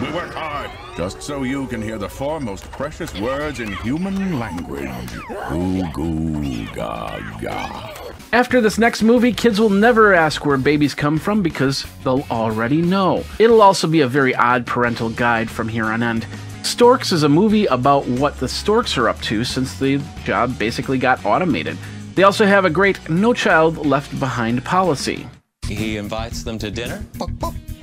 We 0.00 0.10
work 0.10 0.34
hard 0.34 0.53
just 0.96 1.22
so 1.22 1.42
you 1.42 1.66
can 1.66 1.82
hear 1.82 1.98
the 1.98 2.08
four 2.08 2.40
most 2.40 2.70
precious 2.70 3.12
words 3.20 3.60
in 3.60 3.72
human 3.76 4.38
language. 4.38 4.88
Goo 5.50 5.82
goo 5.92 6.66
gaga. 6.74 8.14
After 8.32 8.60
this 8.60 8.78
next 8.78 9.02
movie, 9.02 9.32
kids 9.32 9.60
will 9.60 9.70
never 9.70 10.12
ask 10.14 10.44
where 10.44 10.56
babies 10.56 10.94
come 10.94 11.18
from 11.18 11.42
because 11.42 11.86
they'll 12.02 12.26
already 12.30 12.82
know. 12.82 13.24
It'll 13.38 13.62
also 13.62 13.86
be 13.86 14.00
a 14.00 14.08
very 14.08 14.34
odd 14.34 14.66
parental 14.66 15.10
guide 15.10 15.50
from 15.50 15.68
here 15.68 15.84
on 15.84 16.02
end. 16.02 16.26
Storks 16.62 17.12
is 17.12 17.22
a 17.22 17.28
movie 17.28 17.66
about 17.66 18.06
what 18.06 18.38
the 18.40 18.48
storks 18.48 18.96
are 18.96 19.08
up 19.08 19.20
to 19.22 19.44
since 19.44 19.78
the 19.78 20.00
job 20.24 20.58
basically 20.58 20.98
got 20.98 21.24
automated. 21.24 21.76
They 22.14 22.22
also 22.22 22.46
have 22.46 22.64
a 22.64 22.70
great 22.70 23.08
no 23.08 23.34
child 23.34 23.86
left 23.86 24.18
behind 24.18 24.64
policy. 24.64 25.28
He 25.66 25.96
invites 25.96 26.42
them 26.42 26.58
to 26.58 26.70
dinner. 26.70 27.04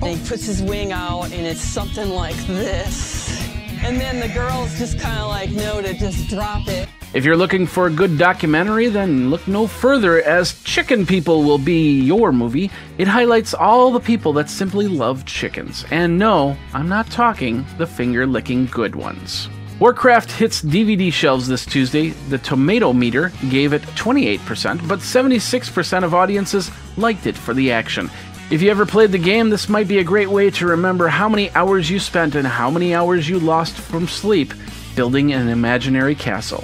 And 0.02 0.18
he 0.18 0.28
puts 0.28 0.46
his 0.46 0.60
wing 0.62 0.90
out, 0.90 1.32
and 1.32 1.46
it's 1.46 1.60
something 1.60 2.10
like 2.10 2.36
this. 2.46 3.40
And 3.84 4.00
then 4.00 4.20
the 4.20 4.28
girls 4.28 4.76
just 4.78 4.98
kind 4.98 5.18
of 5.18 5.28
like 5.28 5.50
know 5.50 5.80
to 5.80 5.94
just 5.94 6.28
drop 6.28 6.66
it. 6.68 6.88
If 7.14 7.24
you're 7.24 7.36
looking 7.36 7.66
for 7.66 7.86
a 7.86 7.90
good 7.90 8.16
documentary, 8.16 8.88
then 8.88 9.28
look 9.28 9.46
no 9.46 9.66
further 9.66 10.22
as 10.22 10.60
Chicken 10.62 11.04
People 11.04 11.44
will 11.44 11.58
be 11.58 12.00
your 12.00 12.32
movie. 12.32 12.70
It 12.98 13.06
highlights 13.06 13.54
all 13.54 13.90
the 13.92 14.00
people 14.00 14.32
that 14.32 14.48
simply 14.48 14.88
love 14.88 15.24
chickens. 15.24 15.84
And 15.90 16.18
no, 16.18 16.56
I'm 16.72 16.88
not 16.88 17.10
talking 17.10 17.66
the 17.76 17.86
finger 17.86 18.26
licking 18.26 18.66
good 18.66 18.96
ones. 18.96 19.48
Warcraft 19.78 20.30
hits 20.30 20.62
DVD 20.62 21.12
shelves 21.12 21.48
this 21.48 21.66
Tuesday. 21.66 22.10
The 22.28 22.38
tomato 22.38 22.92
meter 22.92 23.32
gave 23.50 23.72
it 23.72 23.82
28%, 23.82 24.88
but 24.88 25.00
76% 25.00 26.04
of 26.04 26.14
audiences 26.14 26.70
liked 26.96 27.26
it 27.26 27.36
for 27.36 27.52
the 27.52 27.72
action. 27.72 28.08
If 28.52 28.60
you 28.60 28.70
ever 28.70 28.84
played 28.84 29.12
the 29.12 29.18
game, 29.18 29.48
this 29.48 29.70
might 29.70 29.88
be 29.88 29.96
a 29.96 30.04
great 30.04 30.28
way 30.28 30.50
to 30.50 30.66
remember 30.66 31.08
how 31.08 31.26
many 31.26 31.50
hours 31.52 31.88
you 31.88 31.98
spent 31.98 32.34
and 32.34 32.46
how 32.46 32.70
many 32.70 32.94
hours 32.94 33.26
you 33.26 33.40
lost 33.40 33.74
from 33.74 34.06
sleep 34.06 34.52
building 34.94 35.32
an 35.32 35.48
imaginary 35.48 36.14
castle. 36.14 36.62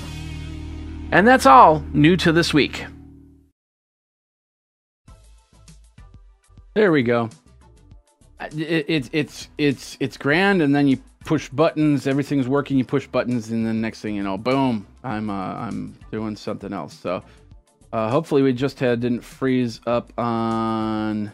And 1.13 1.27
that's 1.27 1.47
all 1.47 1.83
new 1.95 2.15
to 2.19 2.31
this 2.31 2.53
week. 2.53 2.85
There 6.75 6.93
we 6.93 7.03
go. 7.03 7.31
It, 8.39 8.85
it, 8.87 9.11
it's 9.15 9.49
it's 9.57 9.97
it's 9.99 10.19
grand, 10.19 10.61
and 10.61 10.77
then 10.77 10.89
you 10.89 10.99
push 11.25 11.49
buttons. 11.49 12.07
Everything's 12.07 12.49
working. 12.49 12.77
You 12.77 12.85
push 12.85 13.07
buttons, 13.07 13.51
and 13.51 13.67
then 13.67 13.81
next 13.81 14.03
thing 14.03 14.15
you 14.15 14.23
know, 14.23 14.37
boom! 14.37 14.87
I'm 15.03 15.31
uh, 15.31 15.55
I'm 15.55 15.99
doing 16.13 16.37
something 16.37 16.75
else. 16.75 16.93
So 16.93 17.23
uh, 17.95 18.11
hopefully, 18.11 18.43
we 18.43 18.53
just 18.53 18.79
had 18.79 19.01
didn't 19.01 19.23
freeze 19.23 19.81
up 19.87 20.13
on 20.19 21.33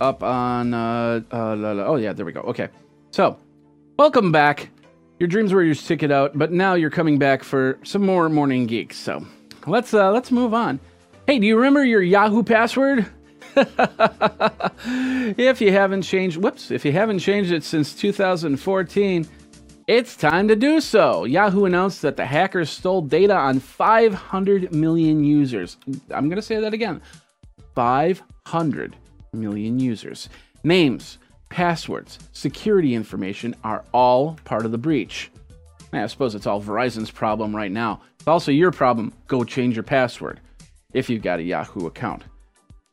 up 0.00 0.22
on 0.22 0.74
uh, 0.74 1.20
uh 1.32 1.56
la, 1.56 1.72
la. 1.72 1.84
oh 1.84 1.96
yeah, 1.96 2.12
there 2.12 2.26
we 2.26 2.32
go. 2.32 2.40
Okay, 2.40 2.68
so 3.10 3.38
welcome 3.98 4.32
back. 4.32 4.70
Your 5.18 5.28
dreams 5.28 5.52
were 5.52 5.62
your 5.62 5.74
ticket 5.74 6.10
out, 6.10 6.38
but 6.38 6.52
now 6.52 6.74
you're 6.74 6.90
coming 6.90 7.18
back 7.18 7.42
for 7.42 7.78
some 7.82 8.04
more 8.04 8.28
morning 8.28 8.66
geeks. 8.66 8.96
So 8.96 9.24
let's 9.66 9.92
uh, 9.92 10.10
let's 10.10 10.30
move 10.30 10.54
on. 10.54 10.80
Hey, 11.26 11.38
do 11.38 11.46
you 11.46 11.56
remember 11.56 11.84
your 11.84 12.02
Yahoo 12.02 12.42
password? 12.42 13.06
if 13.56 15.60
you 15.60 15.72
haven't 15.72 16.02
changed, 16.02 16.36
whoops, 16.36 16.70
if 16.70 16.84
you 16.84 16.92
haven't 16.92 17.18
changed 17.18 17.52
it 17.52 17.64
since 17.64 17.94
2014, 17.94 19.26
it's 19.86 20.16
time 20.16 20.48
to 20.48 20.56
do 20.56 20.80
so. 20.80 21.24
Yahoo 21.24 21.64
announced 21.64 22.02
that 22.02 22.16
the 22.16 22.24
hackers 22.24 22.70
stole 22.70 23.02
data 23.02 23.34
on 23.34 23.58
500 23.58 24.72
million 24.72 25.24
users. 25.24 25.76
I'm 26.10 26.28
going 26.28 26.36
to 26.36 26.42
say 26.42 26.60
that 26.60 26.72
again 26.72 27.02
500 27.74 28.96
million 29.32 29.78
users. 29.78 30.28
Names, 30.64 31.18
passwords, 31.48 32.18
security 32.32 32.94
information 32.94 33.54
are 33.64 33.84
all 33.92 34.36
part 34.44 34.64
of 34.64 34.72
the 34.72 34.78
breach. 34.78 35.30
I 35.92 36.06
suppose 36.06 36.34
it's 36.34 36.46
all 36.46 36.62
Verizon's 36.62 37.10
problem 37.10 37.54
right 37.54 37.72
now. 37.72 38.02
It's 38.18 38.28
also 38.28 38.52
your 38.52 38.70
problem. 38.70 39.12
Go 39.26 39.44
change 39.44 39.76
your 39.76 39.82
password 39.82 40.40
if 40.92 41.10
you've 41.10 41.22
got 41.22 41.40
a 41.40 41.42
Yahoo 41.42 41.86
account. 41.86 42.24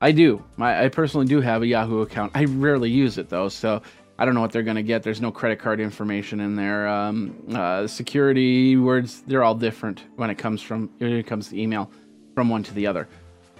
I 0.02 0.12
do. 0.12 0.44
I, 0.60 0.86
I 0.86 0.90
personally 0.90 1.26
do 1.26 1.42
have 1.42 1.62
a 1.62 1.68
Yahoo 1.68 2.02
account. 2.02 2.32
I 2.36 2.46
rarely 2.46 2.90
use 2.90 3.18
it 3.18 3.30
though, 3.30 3.50
so 3.50 3.82
I 4.20 4.26
don't 4.26 4.34
know 4.34 4.42
what 4.42 4.52
they're 4.52 4.64
going 4.64 4.78
to 4.78 4.84
get. 4.84 5.04
There's 5.04 5.22
no 5.22 5.32
credit 5.32 5.60
card 5.60 5.80
information 5.80 6.40
in 6.40 6.56
there. 6.56 6.88
Um, 6.88 7.36
uh, 7.54 7.86
security 7.88 8.78
words, 8.78 9.22
they're 9.28 9.44
all 9.44 9.56
different 9.56 10.04
when 10.16 10.30
it 10.30 10.38
comes 10.38 10.62
from 10.62 10.90
when 10.98 11.14
it 11.14 11.28
comes 11.28 11.50
to 11.50 11.60
email 11.60 11.92
from 12.34 12.50
one 12.50 12.64
to 12.64 12.74
the 12.74 12.88
other. 12.88 13.08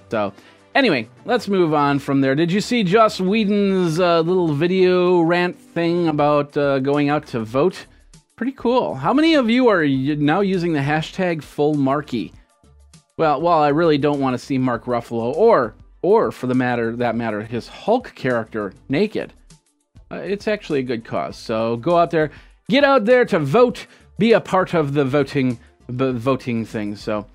So, 0.10 0.34
anyway, 0.78 1.10
let's 1.26 1.48
move 1.48 1.74
on 1.74 2.00
from 2.00 2.22
there. 2.22 2.36
Did 2.36 2.52
you 2.52 2.62
see 2.62 2.84
Joss 2.84 3.20
Whedon's 3.20 4.00
uh, 4.00 4.22
little 4.22 4.54
video 4.54 5.22
rant 5.22 5.60
thing 5.60 6.08
about 6.08 6.56
uh, 6.56 6.80
going 6.80 7.10
out 7.10 7.26
to 7.28 7.40
vote? 7.40 7.88
Pretty 8.36 8.52
cool. 8.52 8.94
How 8.94 9.14
many 9.14 9.34
of 9.34 9.50
you 9.50 9.68
are 9.68 9.86
now 9.86 10.42
using 10.42 10.74
the 10.74 10.80
hashtag 10.80 11.42
full 11.42 11.74
Marky? 11.74 12.32
Well, 13.18 13.42
while 13.42 13.60
I 13.60 13.70
really 13.70 13.98
don't 13.98 14.20
want 14.20 14.36
to 14.36 14.38
see 14.38 14.60
Mark 14.60 14.86
Ruffalo 14.86 15.36
or 15.36 15.74
or 16.04 16.32
for 16.32 16.46
the 16.46 16.54
matter 16.54 16.96
that 16.96 17.16
matter 17.16 17.42
his 17.42 17.68
Hulk 17.68 18.14
character 18.14 18.74
naked, 18.88 19.34
uh, 20.12 20.18
it's 20.18 20.48
actually 20.48 20.80
a 20.80 20.84
good 20.84 21.04
cause. 21.04 21.36
So 21.36 21.78
go 21.78 21.98
out 21.98 22.12
there, 22.12 22.30
get 22.70 22.84
out 22.84 23.06
there 23.06 23.26
to 23.26 23.40
vote, 23.40 23.88
be 24.20 24.34
a 24.34 24.40
part 24.40 24.76
of 24.76 24.94
the 24.94 25.04
voting 25.04 25.60
the 25.90 26.14
voting 26.14 26.64
thing. 26.64 26.96
So 26.96 27.26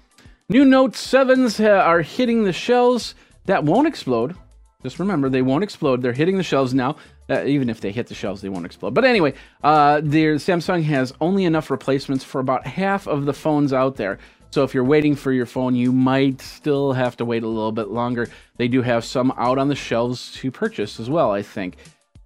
new 0.48 0.64
Note 0.64 0.92
7s 0.92 1.58
are 1.68 2.02
hitting 2.02 2.44
the 2.44 2.52
shelves 2.52 3.16
that 3.46 3.64
won't 3.64 3.88
explode. 3.88 4.36
Just 4.82 4.98
remember, 4.98 5.28
they 5.28 5.42
won't 5.42 5.62
explode. 5.62 6.02
They're 6.02 6.12
hitting 6.12 6.36
the 6.36 6.42
shelves 6.42 6.74
now. 6.74 6.96
Uh, 7.30 7.44
even 7.44 7.70
if 7.70 7.80
they 7.80 7.92
hit 7.92 8.08
the 8.08 8.14
shelves, 8.14 8.42
they 8.42 8.48
won't 8.48 8.66
explode. 8.66 8.94
But 8.94 9.04
anyway, 9.04 9.34
uh, 9.62 9.98
Samsung 9.98 10.82
has 10.84 11.12
only 11.20 11.44
enough 11.44 11.70
replacements 11.70 12.24
for 12.24 12.40
about 12.40 12.66
half 12.66 13.06
of 13.06 13.24
the 13.24 13.32
phones 13.32 13.72
out 13.72 13.96
there. 13.96 14.18
So 14.50 14.64
if 14.64 14.74
you're 14.74 14.84
waiting 14.84 15.14
for 15.14 15.32
your 15.32 15.46
phone, 15.46 15.74
you 15.74 15.92
might 15.92 16.40
still 16.42 16.92
have 16.92 17.16
to 17.18 17.24
wait 17.24 17.42
a 17.42 17.48
little 17.48 17.72
bit 17.72 17.88
longer. 17.88 18.28
They 18.58 18.68
do 18.68 18.82
have 18.82 19.04
some 19.04 19.32
out 19.38 19.56
on 19.56 19.68
the 19.68 19.74
shelves 19.74 20.32
to 20.34 20.50
purchase 20.50 21.00
as 21.00 21.08
well, 21.08 21.30
I 21.30 21.42
think. 21.42 21.76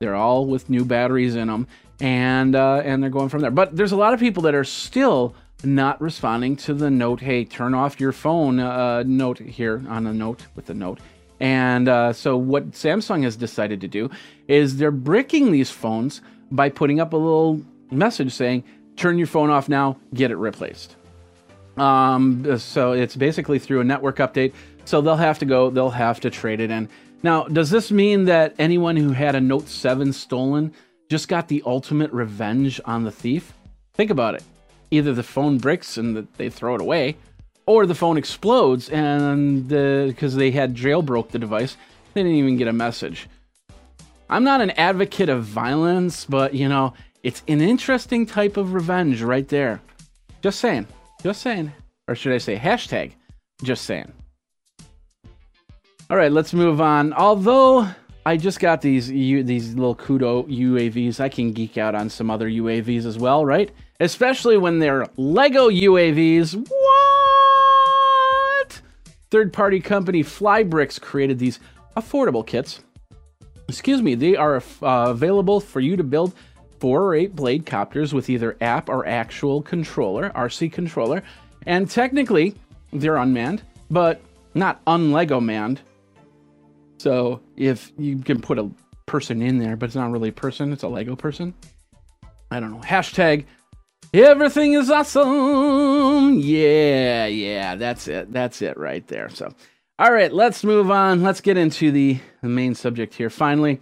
They're 0.01 0.17
all 0.17 0.47
with 0.47 0.69
new 0.69 0.85
batteries 0.85 1.37
in 1.37 1.47
them, 1.47 1.69
and 2.01 2.57
uh, 2.57 2.83
and 2.85 3.03
they're 3.03 3.11
going 3.11 3.29
from 3.29 3.43
there. 3.43 3.51
But 3.51 3.77
there's 3.77 3.93
a 3.93 3.97
lot 3.97 4.13
of 4.13 4.21
people 4.21 4.43
that 4.43 4.55
are 4.55 4.65
still 4.65 5.35
not 5.65 6.01
responding 6.01 6.57
to 6.57 6.75
the 6.75 6.91
note. 6.91 7.21
Hey, 7.21 7.45
turn 7.45 7.75
off 7.75 8.01
your 8.01 8.13
phone. 8.13 8.61
Uh, 8.61 9.03
note 9.07 9.39
here 9.39 9.83
on 9.89 10.05
the 10.05 10.13
note 10.13 10.47
with 10.55 10.67
the 10.67 10.75
note. 10.75 11.01
And 11.41 11.89
uh, 11.89 12.13
so 12.13 12.37
what 12.37 12.73
Samsung 12.73 13.25
has 13.25 13.37
decided 13.37 13.81
to 13.83 13.89
do 13.89 14.11
is 14.49 14.77
they're 14.77 14.91
bricking 14.91 15.53
these 15.53 15.71
phones 15.71 16.23
by 16.51 16.69
putting 16.69 17.01
up 17.01 17.13
a 17.13 17.17
little 17.17 17.61
message 17.91 18.33
saying, 18.33 18.65
"Turn 18.97 19.19
your 19.19 19.27
phone 19.27 19.51
off 19.51 19.69
now. 19.69 19.99
Get 20.15 20.31
it 20.31 20.37
replaced." 20.37 20.97
Um, 21.77 22.59
so 22.59 22.93
it's 22.93 23.17
basically 23.17 23.59
through 23.59 23.81
a 23.81 23.85
network 23.85 24.17
update. 24.17 24.53
So 24.85 25.01
they'll 25.01 25.17
have 25.17 25.39
to 25.41 25.45
go, 25.45 25.69
they'll 25.71 25.91
have 25.91 26.21
to 26.21 26.31
trade 26.31 26.61
it 26.61 26.71
in. 26.71 26.89
Now, 27.23 27.45
does 27.45 27.71
this 27.71 27.91
mean 27.91 28.25
that 28.27 28.55
anyone 28.59 28.97
who 28.97 29.11
had 29.11 29.35
a 29.35 29.41
Note 29.41 29.69
7 29.69 30.13
stolen 30.13 30.73
just 31.09 31.29
got 31.29 31.49
the 31.49 31.63
ultimate 31.67 32.13
revenge 32.13 32.81
on 32.85 33.05
the 33.05 33.11
thief? 33.11 33.53
Think 33.95 34.11
about 34.11 34.37
it. 34.37 34.45
Either 34.91 35.13
the 35.13 35.23
phone 35.23 35.59
bricks 35.59 35.97
and 35.97 36.29
they 36.37 36.49
throw 36.49 36.75
it 36.75 36.81
away, 36.81 37.17
or 37.67 37.87
the 37.87 37.95
phone 37.95 38.17
explodes 38.17 38.89
and 38.91 39.69
because 39.69 40.35
uh, 40.35 40.39
they 40.39 40.51
had 40.53 40.75
jailbroke 40.75 41.31
the 41.31 41.39
device, 41.39 41.77
they 42.15 42.23
didn't 42.23 42.39
even 42.39 42.57
get 42.57 42.69
a 42.69 42.73
message. 42.73 43.29
I'm 44.31 44.45
not 44.45 44.61
an 44.61 44.71
advocate 44.71 45.29
of 45.29 45.45
violence, 45.45 46.25
but 46.25 46.55
you 46.55 46.69
know, 46.69 46.95
it's 47.23 47.43
an 47.49 47.61
interesting 47.61 48.27
type 48.27 48.57
of 48.57 48.73
revenge 48.73 49.23
right 49.23 49.49
there. 49.49 49.81
Just 50.43 50.61
saying. 50.61 50.87
Just 51.23 51.43
saying. 51.43 51.73
Or 52.09 52.15
should 52.15 52.33
I 52.33 52.39
say 52.39 52.57
hashtag 52.57 53.13
just 53.63 53.85
saying. 53.85 54.13
All 56.09 56.17
right, 56.17 56.31
let's 56.31 56.53
move 56.53 56.81
on. 56.81 57.13
Although 57.13 57.89
I 58.27 58.37
just 58.37 58.59
got 58.59 58.81
these 58.81 59.07
these 59.07 59.77
little 59.77 59.95
Kudo 59.95 60.49
UAVs, 60.49 61.21
I 61.21 61.29
can 61.29 61.53
geek 61.53 61.79
out 61.79 61.95
on 61.95 62.11
some 62.11 62.29
other 62.29 62.51
UAVs 62.51 63.05
as 63.05 63.17
well, 63.17 63.47
right? 63.47 63.71
Especially 64.01 64.59
when 64.59 64.81
they're 64.81 65.07
Lego 65.17 65.71
UAVs. 65.71 66.57
What? 66.69 68.81
Third 69.31 69.53
party 69.53 69.79
company 69.79 70.25
Flybrix 70.25 71.01
created 71.01 71.39
these 71.39 71.61
affordable 71.97 72.45
kits. 72.45 72.81
Excuse 73.69 74.03
me, 74.03 74.17
they 74.17 74.35
are 74.35 74.57
uh, 74.57 74.61
available 74.83 75.61
for 75.61 75.79
you 75.79 75.97
to 75.97 76.03
build 76.03 76.35
four 76.81 77.05
or 77.05 77.15
eight 77.15 77.37
blade 77.37 77.65
copters 77.65 78.13
with 78.13 78.29
either 78.29 78.57
app 78.61 78.89
or 78.89 79.07
actual 79.07 79.63
controller, 79.63 80.31
RC 80.31 80.73
controller. 80.73 81.23
And 81.65 81.89
technically, 81.89 82.57
they're 82.93 83.19
unmanned, 83.19 83.63
but 83.89 84.21
not 84.53 84.85
unlego 84.87 85.41
manned. 85.41 85.81
So 86.99 87.41
if 87.57 87.93
you 87.99 88.19
can 88.19 88.41
put 88.41 88.59
a 88.59 88.71
person 89.07 89.43
in 89.43 89.59
there, 89.59 89.77
but 89.77 89.87
it's 89.87 89.97
not 89.97 90.11
really 90.11 90.31
a 90.31 90.33
person, 90.33 90.73
it's 90.73 90.83
a 90.83 90.89
Lego 90.89 91.17
person. 91.17 91.55
I 92.51 92.61
don't 92.61 92.73
know. 92.73 92.81
Hashtag 92.81 93.45
everything 94.13 94.75
is 94.75 94.91
awesome. 94.91 96.39
Yeah, 96.39 97.27
yeah, 97.27 97.75
that's 97.77 98.09
it. 98.09 98.33
That's 98.33 98.63
it 98.63 98.77
right 98.77 99.07
there. 99.09 99.29
So, 99.29 99.53
all 99.99 100.13
right, 100.13 100.33
let's 100.33 100.65
move 100.65 100.91
on. 100.91 101.23
Let's 101.23 101.41
get 101.41 101.57
into 101.57 101.91
the, 101.91 102.19
the 102.43 102.49
main 102.49 102.75
subject 102.75 103.15
here. 103.15 103.31
Finally, 103.31 103.81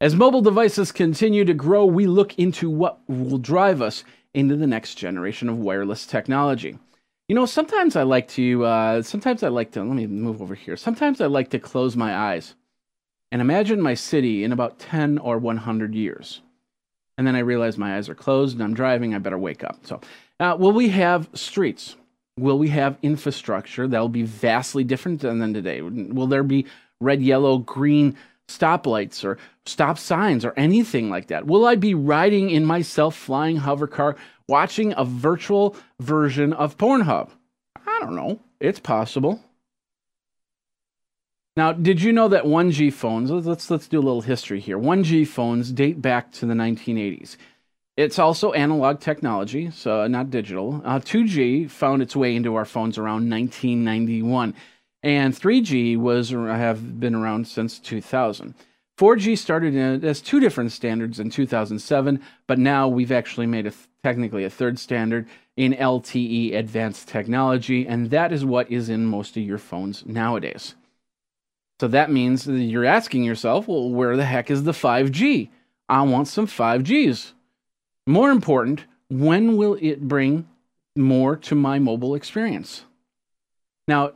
as 0.00 0.14
mobile 0.14 0.42
devices 0.42 0.92
continue 0.92 1.44
to 1.44 1.54
grow, 1.54 1.84
we 1.84 2.06
look 2.06 2.38
into 2.38 2.68
what 2.68 3.00
will 3.08 3.38
drive 3.38 3.80
us 3.80 4.04
into 4.34 4.56
the 4.56 4.66
next 4.66 4.96
generation 4.96 5.48
of 5.48 5.58
wireless 5.58 6.06
technology. 6.06 6.78
You 7.28 7.34
know, 7.34 7.46
sometimes 7.46 7.96
I 7.96 8.02
like 8.02 8.28
to, 8.28 8.64
uh, 8.64 9.02
sometimes 9.02 9.42
I 9.42 9.48
like 9.48 9.72
to, 9.72 9.82
let 9.82 9.94
me 9.94 10.06
move 10.06 10.42
over 10.42 10.54
here. 10.54 10.76
Sometimes 10.76 11.20
I 11.20 11.26
like 11.26 11.50
to 11.50 11.58
close 11.58 11.96
my 11.96 12.14
eyes 12.14 12.54
and 13.30 13.40
imagine 13.40 13.80
my 13.80 13.94
city 13.94 14.44
in 14.44 14.52
about 14.52 14.78
10 14.78 15.18
or 15.18 15.38
100 15.38 15.94
years. 15.94 16.42
And 17.16 17.26
then 17.26 17.36
I 17.36 17.40
realize 17.40 17.78
my 17.78 17.96
eyes 17.96 18.08
are 18.08 18.14
closed 18.14 18.54
and 18.54 18.62
I'm 18.64 18.74
driving, 18.74 19.14
I 19.14 19.18
better 19.18 19.38
wake 19.38 19.62
up. 19.62 19.78
So, 19.86 20.00
uh, 20.40 20.56
will 20.58 20.72
we 20.72 20.88
have 20.88 21.28
streets? 21.34 21.96
Will 22.38 22.58
we 22.58 22.68
have 22.68 22.98
infrastructure 23.02 23.86
that 23.86 24.00
will 24.00 24.08
be 24.08 24.24
vastly 24.24 24.82
different 24.82 25.20
than, 25.20 25.38
than 25.38 25.54
today? 25.54 25.82
Will 25.82 26.26
there 26.26 26.42
be 26.42 26.66
red, 27.00 27.22
yellow, 27.22 27.58
green 27.58 28.16
stoplights 28.48 29.24
or 29.24 29.38
stop 29.66 29.98
signs 29.98 30.44
or 30.44 30.52
anything 30.56 31.10
like 31.10 31.28
that? 31.28 31.46
Will 31.46 31.66
I 31.66 31.76
be 31.76 31.94
riding 31.94 32.50
in 32.50 32.64
my 32.64 32.82
self 32.82 33.14
flying 33.14 33.56
hover 33.56 33.86
car 33.86 34.16
watching 34.48 34.94
a 34.96 35.04
virtual 35.04 35.76
version 36.00 36.52
of 36.52 36.78
Pornhub? 36.78 37.30
I 37.86 37.98
don't 38.00 38.14
know. 38.14 38.40
It's 38.60 38.80
possible. 38.80 39.40
Now, 41.56 41.72
did 41.72 42.00
you 42.00 42.12
know 42.12 42.28
that 42.28 42.44
1G 42.44 42.92
phones, 42.92 43.30
let's, 43.30 43.70
let's 43.70 43.88
do 43.88 43.98
a 43.98 44.00
little 44.00 44.22
history 44.22 44.60
here. 44.60 44.78
1G 44.78 45.26
phones 45.26 45.70
date 45.70 46.00
back 46.00 46.32
to 46.32 46.46
the 46.46 46.54
1980s. 46.54 47.36
It's 47.96 48.18
also 48.18 48.52
analog 48.52 49.00
technology, 49.00 49.70
so 49.70 50.06
not 50.06 50.30
digital. 50.30 50.80
Uh, 50.82 50.98
2G 50.98 51.70
found 51.70 52.00
its 52.00 52.16
way 52.16 52.34
into 52.34 52.54
our 52.54 52.64
phones 52.64 52.96
around 52.96 53.28
1991 53.28 54.54
and 55.02 55.34
3G 55.34 55.96
was 55.96 56.30
have 56.30 57.00
been 57.00 57.14
around 57.14 57.46
since 57.48 57.78
2000. 57.78 58.54
4G 58.98 59.36
started 59.36 60.04
as 60.04 60.20
two 60.20 60.38
different 60.38 60.70
standards 60.70 61.18
in 61.18 61.30
2007, 61.30 62.22
but 62.46 62.58
now 62.58 62.86
we've 62.86 63.10
actually 63.10 63.46
made 63.46 63.66
a 63.66 63.72
technically 64.02 64.44
a 64.44 64.50
third 64.50 64.78
standard 64.78 65.28
in 65.56 65.74
LTE 65.74 66.54
advanced 66.54 67.08
technology, 67.08 67.86
and 67.86 68.10
that 68.10 68.32
is 68.32 68.44
what 68.44 68.70
is 68.70 68.88
in 68.88 69.06
most 69.06 69.36
of 69.36 69.42
your 69.42 69.58
phones 69.58 70.04
nowadays. 70.06 70.74
So 71.80 71.88
that 71.88 72.10
means 72.10 72.44
that 72.44 72.60
you're 72.60 72.84
asking 72.84 73.24
yourself, 73.24 73.68
well, 73.68 73.90
where 73.90 74.16
the 74.16 74.24
heck 74.24 74.50
is 74.50 74.64
the 74.64 74.72
5G? 74.72 75.50
I 75.88 76.02
want 76.02 76.28
some 76.28 76.46
5Gs. 76.46 77.32
More 78.06 78.30
important, 78.30 78.84
when 79.08 79.56
will 79.56 79.76
it 79.80 80.00
bring 80.08 80.48
more 80.96 81.36
to 81.36 81.54
my 81.54 81.78
mobile 81.78 82.14
experience? 82.14 82.84
Now, 83.88 84.12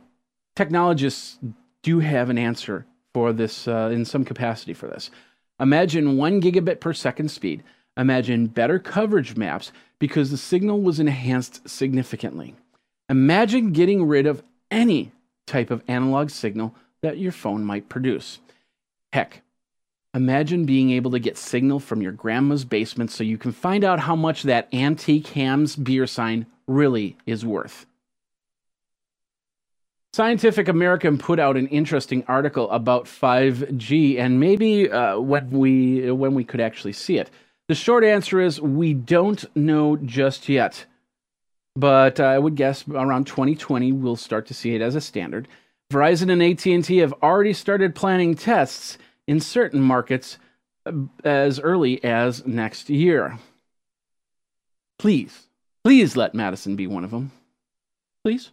technologists 0.55 1.39
do 1.83 1.99
have 1.99 2.29
an 2.29 2.37
answer 2.37 2.85
for 3.13 3.33
this 3.33 3.67
uh, 3.67 3.89
in 3.91 4.05
some 4.05 4.25
capacity 4.25 4.73
for 4.73 4.87
this. 4.87 5.11
Imagine 5.59 6.17
one 6.17 6.41
gigabit 6.41 6.79
per 6.79 6.93
second 6.93 7.29
speed. 7.29 7.63
Imagine 7.97 8.47
better 8.47 8.77
coverage 8.77 9.35
maps 9.35 9.71
because 9.99 10.29
the 10.29 10.37
signal 10.37 10.81
was 10.81 10.99
enhanced 10.99 11.67
significantly. 11.67 12.55
Imagine 13.09 13.71
getting 13.71 14.05
rid 14.05 14.27
of 14.27 14.43
any 14.69 15.11
type 15.45 15.71
of 15.71 15.83
analog 15.87 16.29
signal 16.29 16.75
that 17.01 17.17
your 17.17 17.31
phone 17.31 17.63
might 17.63 17.89
produce. 17.89 18.39
Heck, 19.13 19.41
imagine 20.13 20.65
being 20.65 20.91
able 20.91 21.11
to 21.11 21.19
get 21.19 21.37
signal 21.37 21.79
from 21.79 22.01
your 22.01 22.11
grandma's 22.11 22.65
basement 22.65 23.11
so 23.11 23.23
you 23.23 23.37
can 23.37 23.51
find 23.51 23.83
out 23.83 24.01
how 24.01 24.15
much 24.15 24.43
that 24.43 24.71
antique 24.73 25.27
Hamm's 25.27 25.75
beer 25.75 26.05
sign 26.05 26.45
really 26.67 27.17
is 27.25 27.45
worth. 27.45 27.85
Scientific 30.13 30.67
American 30.67 31.17
put 31.17 31.39
out 31.39 31.57
an 31.57 31.67
interesting 31.67 32.23
article 32.27 32.69
about 32.71 33.05
5G 33.05 34.17
and 34.19 34.39
maybe 34.39 34.89
uh, 34.89 35.19
when 35.19 35.49
we 35.51 36.11
when 36.11 36.33
we 36.33 36.43
could 36.43 36.59
actually 36.59 36.93
see 36.93 37.17
it. 37.17 37.29
The 37.67 37.75
short 37.75 38.05
answer 38.05 38.39
is 38.39 38.61
we 38.61 38.93
don't 38.93 39.43
know 39.53 39.97
just 39.97 40.47
yet, 40.47 40.85
but 41.75 42.19
I 42.19 42.39
would 42.39 42.55
guess 42.55 42.87
around 42.87 43.27
2020 43.27 43.91
we'll 43.91 44.15
start 44.15 44.47
to 44.47 44.53
see 44.53 44.73
it 44.73 44.81
as 44.81 44.95
a 44.95 45.01
standard. 45.01 45.49
Verizon 45.91 46.31
and 46.31 46.41
AT&T 46.41 46.97
have 46.97 47.13
already 47.21 47.53
started 47.53 47.93
planning 47.93 48.35
tests 48.35 48.97
in 49.27 49.41
certain 49.41 49.81
markets 49.81 50.37
uh, 50.85 50.93
as 51.25 51.59
early 51.59 52.01
as 52.05 52.45
next 52.45 52.89
year. 52.89 53.37
Please, 54.97 55.47
please 55.83 56.15
let 56.15 56.33
Madison 56.33 56.77
be 56.77 56.87
one 56.87 57.03
of 57.03 57.11
them. 57.11 57.31
Please. 58.23 58.51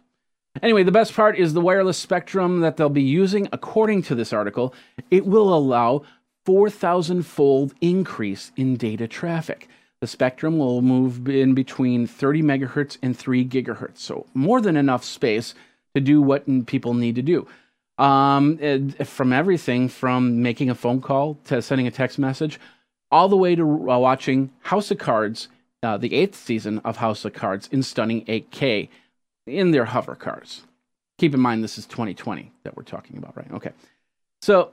Anyway, 0.61 0.83
the 0.83 0.91
best 0.91 1.13
part 1.13 1.37
is 1.37 1.53
the 1.53 1.61
wireless 1.61 1.97
spectrum 1.97 2.61
that 2.61 2.77
they'll 2.77 2.89
be 2.89 3.01
using. 3.01 3.47
According 3.51 4.03
to 4.03 4.15
this 4.15 4.31
article, 4.31 4.73
it 5.09 5.25
will 5.25 5.53
allow 5.53 6.03
4,000 6.45 7.23
fold 7.23 7.73
increase 7.81 8.51
in 8.55 8.77
data 8.77 9.07
traffic. 9.07 9.67
The 10.01 10.07
spectrum 10.07 10.59
will 10.59 10.81
move 10.81 11.27
in 11.27 11.53
between 11.53 12.05
30 12.05 12.43
megahertz 12.43 12.97
and 13.01 13.17
3 13.17 13.45
gigahertz, 13.45 13.97
so 13.97 14.27
more 14.33 14.61
than 14.61 14.77
enough 14.77 15.03
space 15.03 15.55
to 15.95 16.01
do 16.01 16.21
what 16.21 16.45
people 16.67 16.93
need 16.93 17.15
to 17.15 17.21
do. 17.21 17.47
Um, 17.97 18.91
from 19.05 19.33
everything 19.33 19.87
from 19.87 20.41
making 20.41 20.69
a 20.69 20.75
phone 20.75 21.01
call 21.01 21.35
to 21.45 21.61
sending 21.61 21.87
a 21.87 21.91
text 21.91 22.19
message, 22.19 22.59
all 23.09 23.29
the 23.29 23.37
way 23.37 23.55
to 23.55 23.63
uh, 23.63 23.97
watching 23.97 24.51
House 24.59 24.91
of 24.91 24.97
Cards, 24.97 25.47
uh, 25.81 25.97
the 25.97 26.13
eighth 26.13 26.35
season 26.35 26.79
of 26.79 26.97
House 26.97 27.23
of 27.23 27.33
Cards 27.33 27.69
in 27.71 27.81
stunning 27.81 28.25
8K 28.25 28.89
in 29.47 29.71
their 29.71 29.85
hover 29.85 30.15
cars. 30.15 30.63
Keep 31.17 31.33
in 31.33 31.39
mind, 31.39 31.63
this 31.63 31.77
is 31.77 31.85
2020 31.85 32.51
that 32.63 32.75
we're 32.75 32.83
talking 32.83 33.17
about, 33.17 33.37
right? 33.37 33.51
Okay. 33.53 33.71
So, 34.41 34.71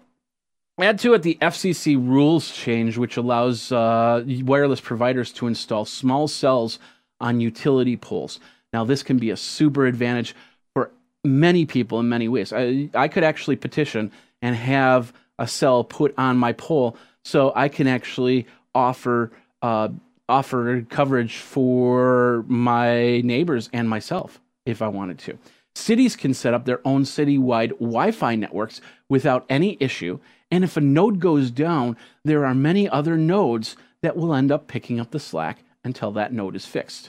add 0.83 0.99
to 1.01 1.15
it 1.15 1.23
the 1.23 1.39
FCC 1.41 1.97
rules 1.97 2.51
change, 2.51 2.97
which 2.99 3.17
allows 3.17 3.73
uh, 3.73 4.25
wireless 4.43 4.81
providers 4.81 5.33
to 5.35 5.47
install 5.47 5.85
small 5.85 6.29
cells 6.29 6.79
on 7.21 7.41
utility 7.41 7.97
poles. 7.97 8.41
Now, 8.73 8.85
this 8.85 9.03
can 9.03 9.19
be 9.19 9.31
a 9.31 9.37
super 9.37 9.87
advantage 9.87 10.35
for 10.75 10.91
many 11.25 11.67
people 11.67 12.01
in 12.01 12.09
many 12.09 12.29
ways. 12.29 12.53
I, 12.53 12.89
I 12.95 13.09
could 13.09 13.25
actually 13.25 13.57
petition 13.57 14.11
and 14.41 14.57
have 14.57 15.13
a 15.39 15.47
cell 15.47 15.85
put 15.85 16.15
on 16.19 16.37
my 16.37 16.53
pole 16.53 16.97
so 17.25 17.53
I 17.55 17.69
can 17.69 17.87
actually 17.87 18.47
offer 18.75 19.31
uh, 19.63 19.89
offer 20.29 20.83
coverage 20.89 21.37
for 21.37 22.45
my 22.49 23.21
neighbors 23.21 23.69
and 23.73 23.89
myself 23.89 24.41
if 24.65 24.81
I 24.81 24.89
wanted 24.89 25.19
to. 25.21 25.39
Cities 25.75 26.17
can 26.17 26.35
set 26.35 26.55
up 26.55 26.65
their 26.65 26.87
own 26.87 27.05
citywide 27.05 27.71
Wi 27.79 28.11
Fi 28.11 28.35
networks 28.37 28.81
without 29.09 29.45
any 29.49 29.77
issue. 29.81 30.19
And 30.53 30.63
if 30.65 30.77
a 30.77 30.83
node 30.83 31.19
goes 31.19 31.51
down, 31.51 31.97
there 32.27 32.45
are 32.45 32.55
many 32.55 32.87
other 32.87 33.17
nodes 33.17 33.75
that 34.03 34.19
will 34.19 34.35
end 34.35 34.53
up 34.53 34.69
picking 34.69 35.01
up 35.01 35.11
the 35.11 35.19
slack 35.19 35.65
until 35.83 36.13
that 36.13 36.35
node 36.35 36.55
is 36.55 36.67
fixed. 36.67 37.09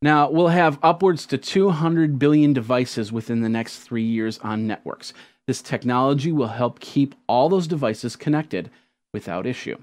Now, 0.00 0.30
we'll 0.30 0.48
have 0.48 0.78
upwards 0.82 1.26
to 1.26 1.36
200 1.36 2.18
billion 2.18 2.54
devices 2.54 3.12
within 3.12 3.42
the 3.42 3.50
next 3.50 3.80
three 3.80 4.02
years 4.02 4.38
on 4.38 4.66
networks. 4.66 5.12
This 5.46 5.60
technology 5.60 6.32
will 6.32 6.48
help 6.48 6.80
keep 6.80 7.14
all 7.26 7.50
those 7.50 7.66
devices 7.66 8.16
connected 8.16 8.70
without 9.12 9.46
issue. 9.46 9.76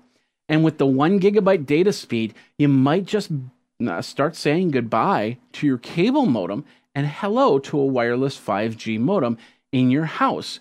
And 0.49 0.63
with 0.63 0.79
the 0.79 0.87
one 0.87 1.19
gigabyte 1.19 1.67
data 1.67 1.93
speed, 1.93 2.33
you 2.57 2.67
might 2.67 3.05
just 3.05 3.29
uh, 3.85 4.01
start 4.01 4.35
saying 4.35 4.71
goodbye 4.71 5.37
to 5.51 5.67
your 5.67 5.77
cable 5.77 6.25
modem 6.25 6.65
and 6.95 7.05
hello 7.05 7.59
to 7.59 7.79
a 7.79 7.85
wireless 7.85 8.39
5G 8.39 8.99
modem 8.99 9.37
in 9.71 9.91
your 9.91 10.05
house, 10.05 10.59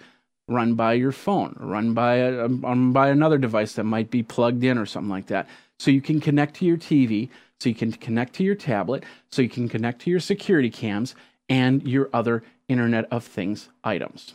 run 0.49 0.75
by 0.75 0.93
your 0.95 1.13
phone, 1.13 1.57
run 1.59 1.93
by 1.93 2.17
a, 2.17 2.45
um, 2.45 2.93
by 2.93 3.09
another 3.09 3.39
device 3.39 3.75
that 3.75 3.85
might 3.85 4.11
be 4.11 4.23
plugged 4.23 4.63
in 4.63 4.79
or 4.79 4.87
something 4.87 5.11
like 5.11 5.27
that. 5.27 5.49
So 5.79 5.91
you 5.91 6.01
can 6.01 6.21
connect 6.21 6.57
to 6.57 6.65
your 6.65 6.77
TV, 6.77 7.29
so 7.59 7.69
you 7.69 7.75
can 7.75 7.93
connect 7.93 8.35
to 8.35 8.45
your 8.45 8.55
tablet, 8.55 9.05
so 9.31 9.43
you 9.43 9.49
can 9.49 9.69
connect 9.69 10.03
to 10.03 10.11
your 10.11 10.21
security 10.21 10.71
cams 10.71 11.15
and 11.49 11.87
your 11.87 12.09
other 12.13 12.43
Internet 12.69 13.07
of 13.11 13.25
Things 13.25 13.69
items, 13.85 14.35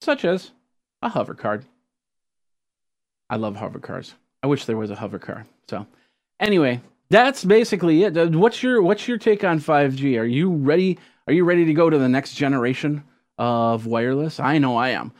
such 0.00 0.24
as 0.24 0.52
a 1.02 1.08
hover 1.08 1.34
card. 1.34 1.64
I 3.30 3.36
love 3.36 3.56
hover 3.56 3.78
cars. 3.78 4.14
I 4.42 4.46
wish 4.46 4.64
there 4.64 4.76
was 4.76 4.90
a 4.90 4.96
hover 4.96 5.18
car. 5.18 5.46
So, 5.68 5.86
anyway, 6.40 6.80
that's 7.08 7.44
basically 7.44 8.02
it. 8.02 8.16
Uh, 8.16 8.26
what's 8.26 8.62
your 8.62 8.82
what's 8.82 9.06
your 9.06 9.18
take 9.18 9.44
on 9.44 9.60
5G? 9.60 10.18
Are 10.18 10.24
you 10.24 10.50
ready? 10.50 10.98
Are 11.26 11.32
you 11.32 11.44
ready 11.44 11.64
to 11.64 11.74
go 11.74 11.88
to 11.88 11.98
the 11.98 12.08
next 12.08 12.34
generation 12.34 13.04
of 13.38 13.86
wireless. 13.86 14.40
I 14.40 14.58
know 14.58 14.76
I 14.76 14.90
am. 14.90 15.12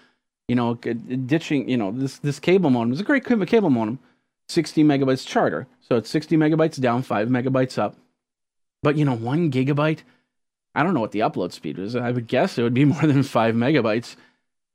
You 0.49 0.57
know, 0.57 0.75
ditching. 0.75 1.69
You 1.69 1.77
know, 1.77 1.93
this 1.93 2.19
this 2.19 2.39
cable 2.39 2.71
modem 2.71 2.93
is 2.93 3.01
a 3.01 3.05
great 3.05 3.25
cable 3.25 3.71
modem. 3.71 3.99
60 4.49 4.85
megabytes 4.85 5.27
charter, 5.27 5.67
so 5.81 5.97
it's 5.97 6.11
60 6.11 6.37
megabytes 6.37 6.79
down, 6.79 7.03
five 7.03 7.29
megabytes 7.29 7.79
up. 7.79 7.97
But 8.83 8.97
you 8.97 9.05
know, 9.05 9.15
one 9.15 9.51
gigabyte. 9.51 10.01
I 10.75 10.83
don't 10.83 10.95
know 10.95 11.01
what 11.01 11.13
the 11.13 11.21
upload 11.21 11.53
speed 11.53 11.79
is. 11.79 11.95
I 11.97 12.11
would 12.11 12.27
guess 12.27 12.59
it 12.59 12.63
would 12.63 12.75
be 12.75 12.85
more 12.95 13.03
than 13.03 13.23
five 13.23 13.55
megabytes. 13.55 14.17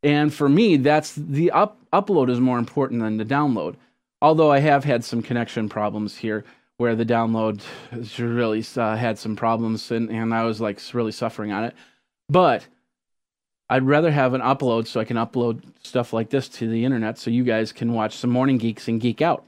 And 0.04 0.34
for 0.34 0.48
me, 0.48 0.78
that's 0.78 1.14
the 1.16 1.52
up 1.52 1.80
upload 1.92 2.30
is 2.30 2.40
more 2.40 2.60
important 2.60 3.02
than 3.02 3.18
the 3.18 3.26
download. 3.26 3.76
Although 4.22 4.52
I 4.52 4.60
have 4.60 4.84
had 4.84 5.04
some 5.04 5.22
connection 5.22 5.70
problems 5.70 6.18
here 6.18 6.44
where 6.78 6.96
the 6.96 7.06
download 7.06 7.62
really 8.20 8.64
uh, 8.76 8.96
had 8.96 9.18
some 9.18 9.36
problems 9.36 9.92
and, 9.92 10.10
and 10.10 10.34
I 10.34 10.44
was 10.44 10.62
like 10.62 10.80
really 10.94 11.12
suffering 11.12 11.52
on 11.52 11.64
it. 11.64 11.76
But 12.30 12.68
I'd 13.70 13.84
rather 13.84 14.12
have 14.12 14.34
an 14.34 14.42
upload 14.42 14.88
so 14.88 15.00
I 15.00 15.04
can 15.04 15.18
upload 15.18 15.62
stuff 15.84 16.14
like 16.14 16.30
this 16.30 16.48
to 16.50 16.70
the 16.70 16.86
internet 16.86 17.18
so 17.18 17.30
you 17.30 17.44
guys 17.44 17.72
can 17.72 17.94
watch 17.94 18.16
some 18.16 18.30
Morning 18.30 18.58
Geeks 18.58 18.88
and 18.88 19.02
geek 19.02 19.22
out. 19.22 19.46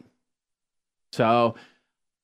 So 1.13 1.55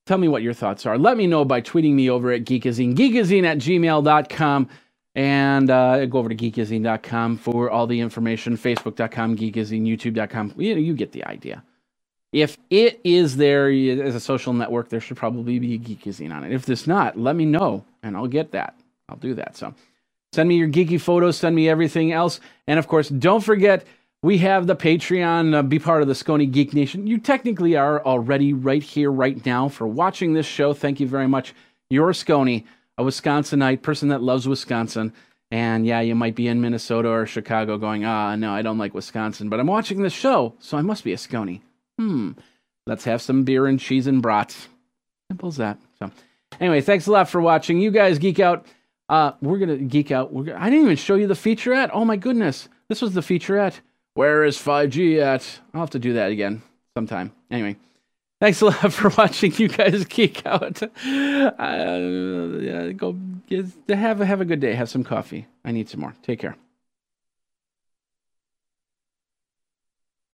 tell 0.05 0.17
me 0.17 0.27
what 0.27 0.41
your 0.41 0.53
thoughts 0.53 0.85
are. 0.85 0.97
Let 0.97 1.17
me 1.17 1.27
know 1.27 1.45
by 1.45 1.61
tweeting 1.61 1.93
me 1.93 2.09
over 2.09 2.31
at 2.31 2.43
Geekazine, 2.43 2.95
geekazine 2.95 3.45
at 3.45 3.57
gmail.com. 3.57 4.69
And 5.17 5.69
uh, 5.69 6.05
go 6.07 6.19
over 6.19 6.27
to 6.27 6.35
geekazine.com 6.35 7.37
for 7.37 7.69
all 7.69 7.87
the 7.87 8.01
information. 8.01 8.57
Facebook.com, 8.57 9.37
geekazine, 9.37 9.87
YouTube.com. 9.87 10.53
You, 10.57 10.75
know, 10.75 10.81
you 10.81 10.93
get 10.93 11.13
the 11.13 11.23
idea. 11.23 11.63
If 12.33 12.57
it 12.69 12.99
is 13.05 13.37
there 13.37 13.69
as 13.69 14.13
a 14.13 14.19
social 14.19 14.51
network, 14.51 14.89
there 14.89 14.99
should 14.99 15.15
probably 15.15 15.57
be 15.57 15.75
a 15.75 15.79
Geekazine 15.79 16.33
on 16.33 16.43
it. 16.43 16.51
If 16.51 16.65
there's 16.65 16.85
not, 16.85 17.17
let 17.17 17.33
me 17.37 17.45
know 17.45 17.85
and 18.03 18.17
I'll 18.17 18.27
get 18.27 18.51
that. 18.51 18.77
I'll 19.07 19.15
do 19.15 19.35
that. 19.35 19.55
So 19.55 19.73
send 20.35 20.49
me 20.49 20.57
your 20.57 20.67
geeky 20.67 20.99
photos, 20.99 21.37
send 21.37 21.55
me 21.55 21.67
everything 21.67 22.11
else. 22.11 22.39
And 22.67 22.77
of 22.77 22.87
course, 22.87 23.09
don't 23.09 23.43
forget 23.43 23.85
we 24.21 24.39
have 24.39 24.67
the 24.67 24.75
Patreon. 24.75 25.55
Uh, 25.55 25.61
be 25.63 25.79
part 25.79 26.01
of 26.01 26.07
the 26.07 26.13
Scony 26.13 26.51
Geek 26.51 26.73
Nation. 26.73 27.07
You 27.07 27.17
technically 27.17 27.75
are 27.75 28.03
already 28.03 28.53
right 28.53 28.83
here, 28.83 29.11
right 29.11 29.43
now, 29.45 29.69
for 29.69 29.87
watching 29.87 30.33
this 30.33 30.45
show. 30.45 30.73
Thank 30.73 30.99
you 30.99 31.07
very 31.07 31.27
much. 31.27 31.53
You're 31.89 32.09
a 32.09 32.13
Scony, 32.13 32.65
a 32.97 33.03
Wisconsinite, 33.03 33.81
person 33.81 34.09
that 34.09 34.21
loves 34.21 34.47
Wisconsin. 34.47 35.13
And 35.51 35.85
yeah, 35.85 36.01
you 36.01 36.15
might 36.15 36.35
be 36.35 36.47
in 36.47 36.59
Minnesota 36.59 37.09
or 37.09 37.25
Chicago 37.25 37.77
going, 37.77 38.03
ah, 38.03 38.35
no, 38.35 38.51
I 38.51 38.61
don't 38.61 38.79
like 38.79 38.95
Wisconsin, 38.95 39.47
but 39.47 39.59
I'm 39.59 39.67
watching 39.67 40.01
this 40.01 40.13
show, 40.13 40.55
so 40.59 40.77
I 40.77 40.81
must 40.81 41.03
be 41.03 41.13
a 41.13 41.17
Scony. 41.17 41.61
Hmm. 41.99 42.31
Let's 42.87 43.03
have 43.05 43.21
some 43.21 43.43
beer 43.43 43.67
and 43.67 43.79
cheese 43.79 44.07
and 44.07 44.21
brats. 44.21 44.67
Simple 45.29 45.49
as 45.49 45.57
that. 45.57 45.79
So, 45.99 46.11
anyway, 46.59 46.81
thanks 46.81 47.07
a 47.07 47.11
lot 47.11 47.29
for 47.29 47.41
watching. 47.41 47.79
You 47.79 47.91
guys 47.91 48.19
geek 48.19 48.39
out. 48.39 48.65
Uh, 49.07 49.33
we're 49.41 49.57
gonna 49.59 49.77
geek 49.77 50.11
out. 50.11 50.33
Gonna, 50.33 50.57
I 50.59 50.69
didn't 50.69 50.85
even 50.85 50.95
show 50.97 51.15
you 51.15 51.27
the 51.27 51.33
featurette. 51.35 51.89
Oh 51.93 52.05
my 52.05 52.15
goodness, 52.15 52.69
this 52.89 53.01
was 53.01 53.13
the 53.13 53.21
featurette. 53.21 53.79
Where 54.15 54.43
is 54.43 54.57
5G 54.57 55.19
at? 55.19 55.59
I'll 55.73 55.81
have 55.81 55.89
to 55.91 55.99
do 55.99 56.13
that 56.13 56.31
again 56.31 56.63
sometime. 56.95 57.33
Anyway, 57.51 57.75
thanks 58.39 58.61
a 58.61 58.65
lot 58.65 58.93
for 58.93 59.09
watching. 59.17 59.53
You 59.55 59.67
guys 59.67 60.05
geek 60.09 60.45
out. 60.45 60.81
Uh, 60.81 60.87
yeah, 62.59 62.91
go 62.91 63.13
get, 63.47 63.65
have 63.89 64.19
have 64.19 64.41
a 64.41 64.45
good 64.45 64.59
day. 64.59 64.73
Have 64.73 64.89
some 64.89 65.03
coffee. 65.03 65.47
I 65.63 65.71
need 65.71 65.89
some 65.89 65.99
more. 66.01 66.15
Take 66.23 66.39
care. 66.39 66.55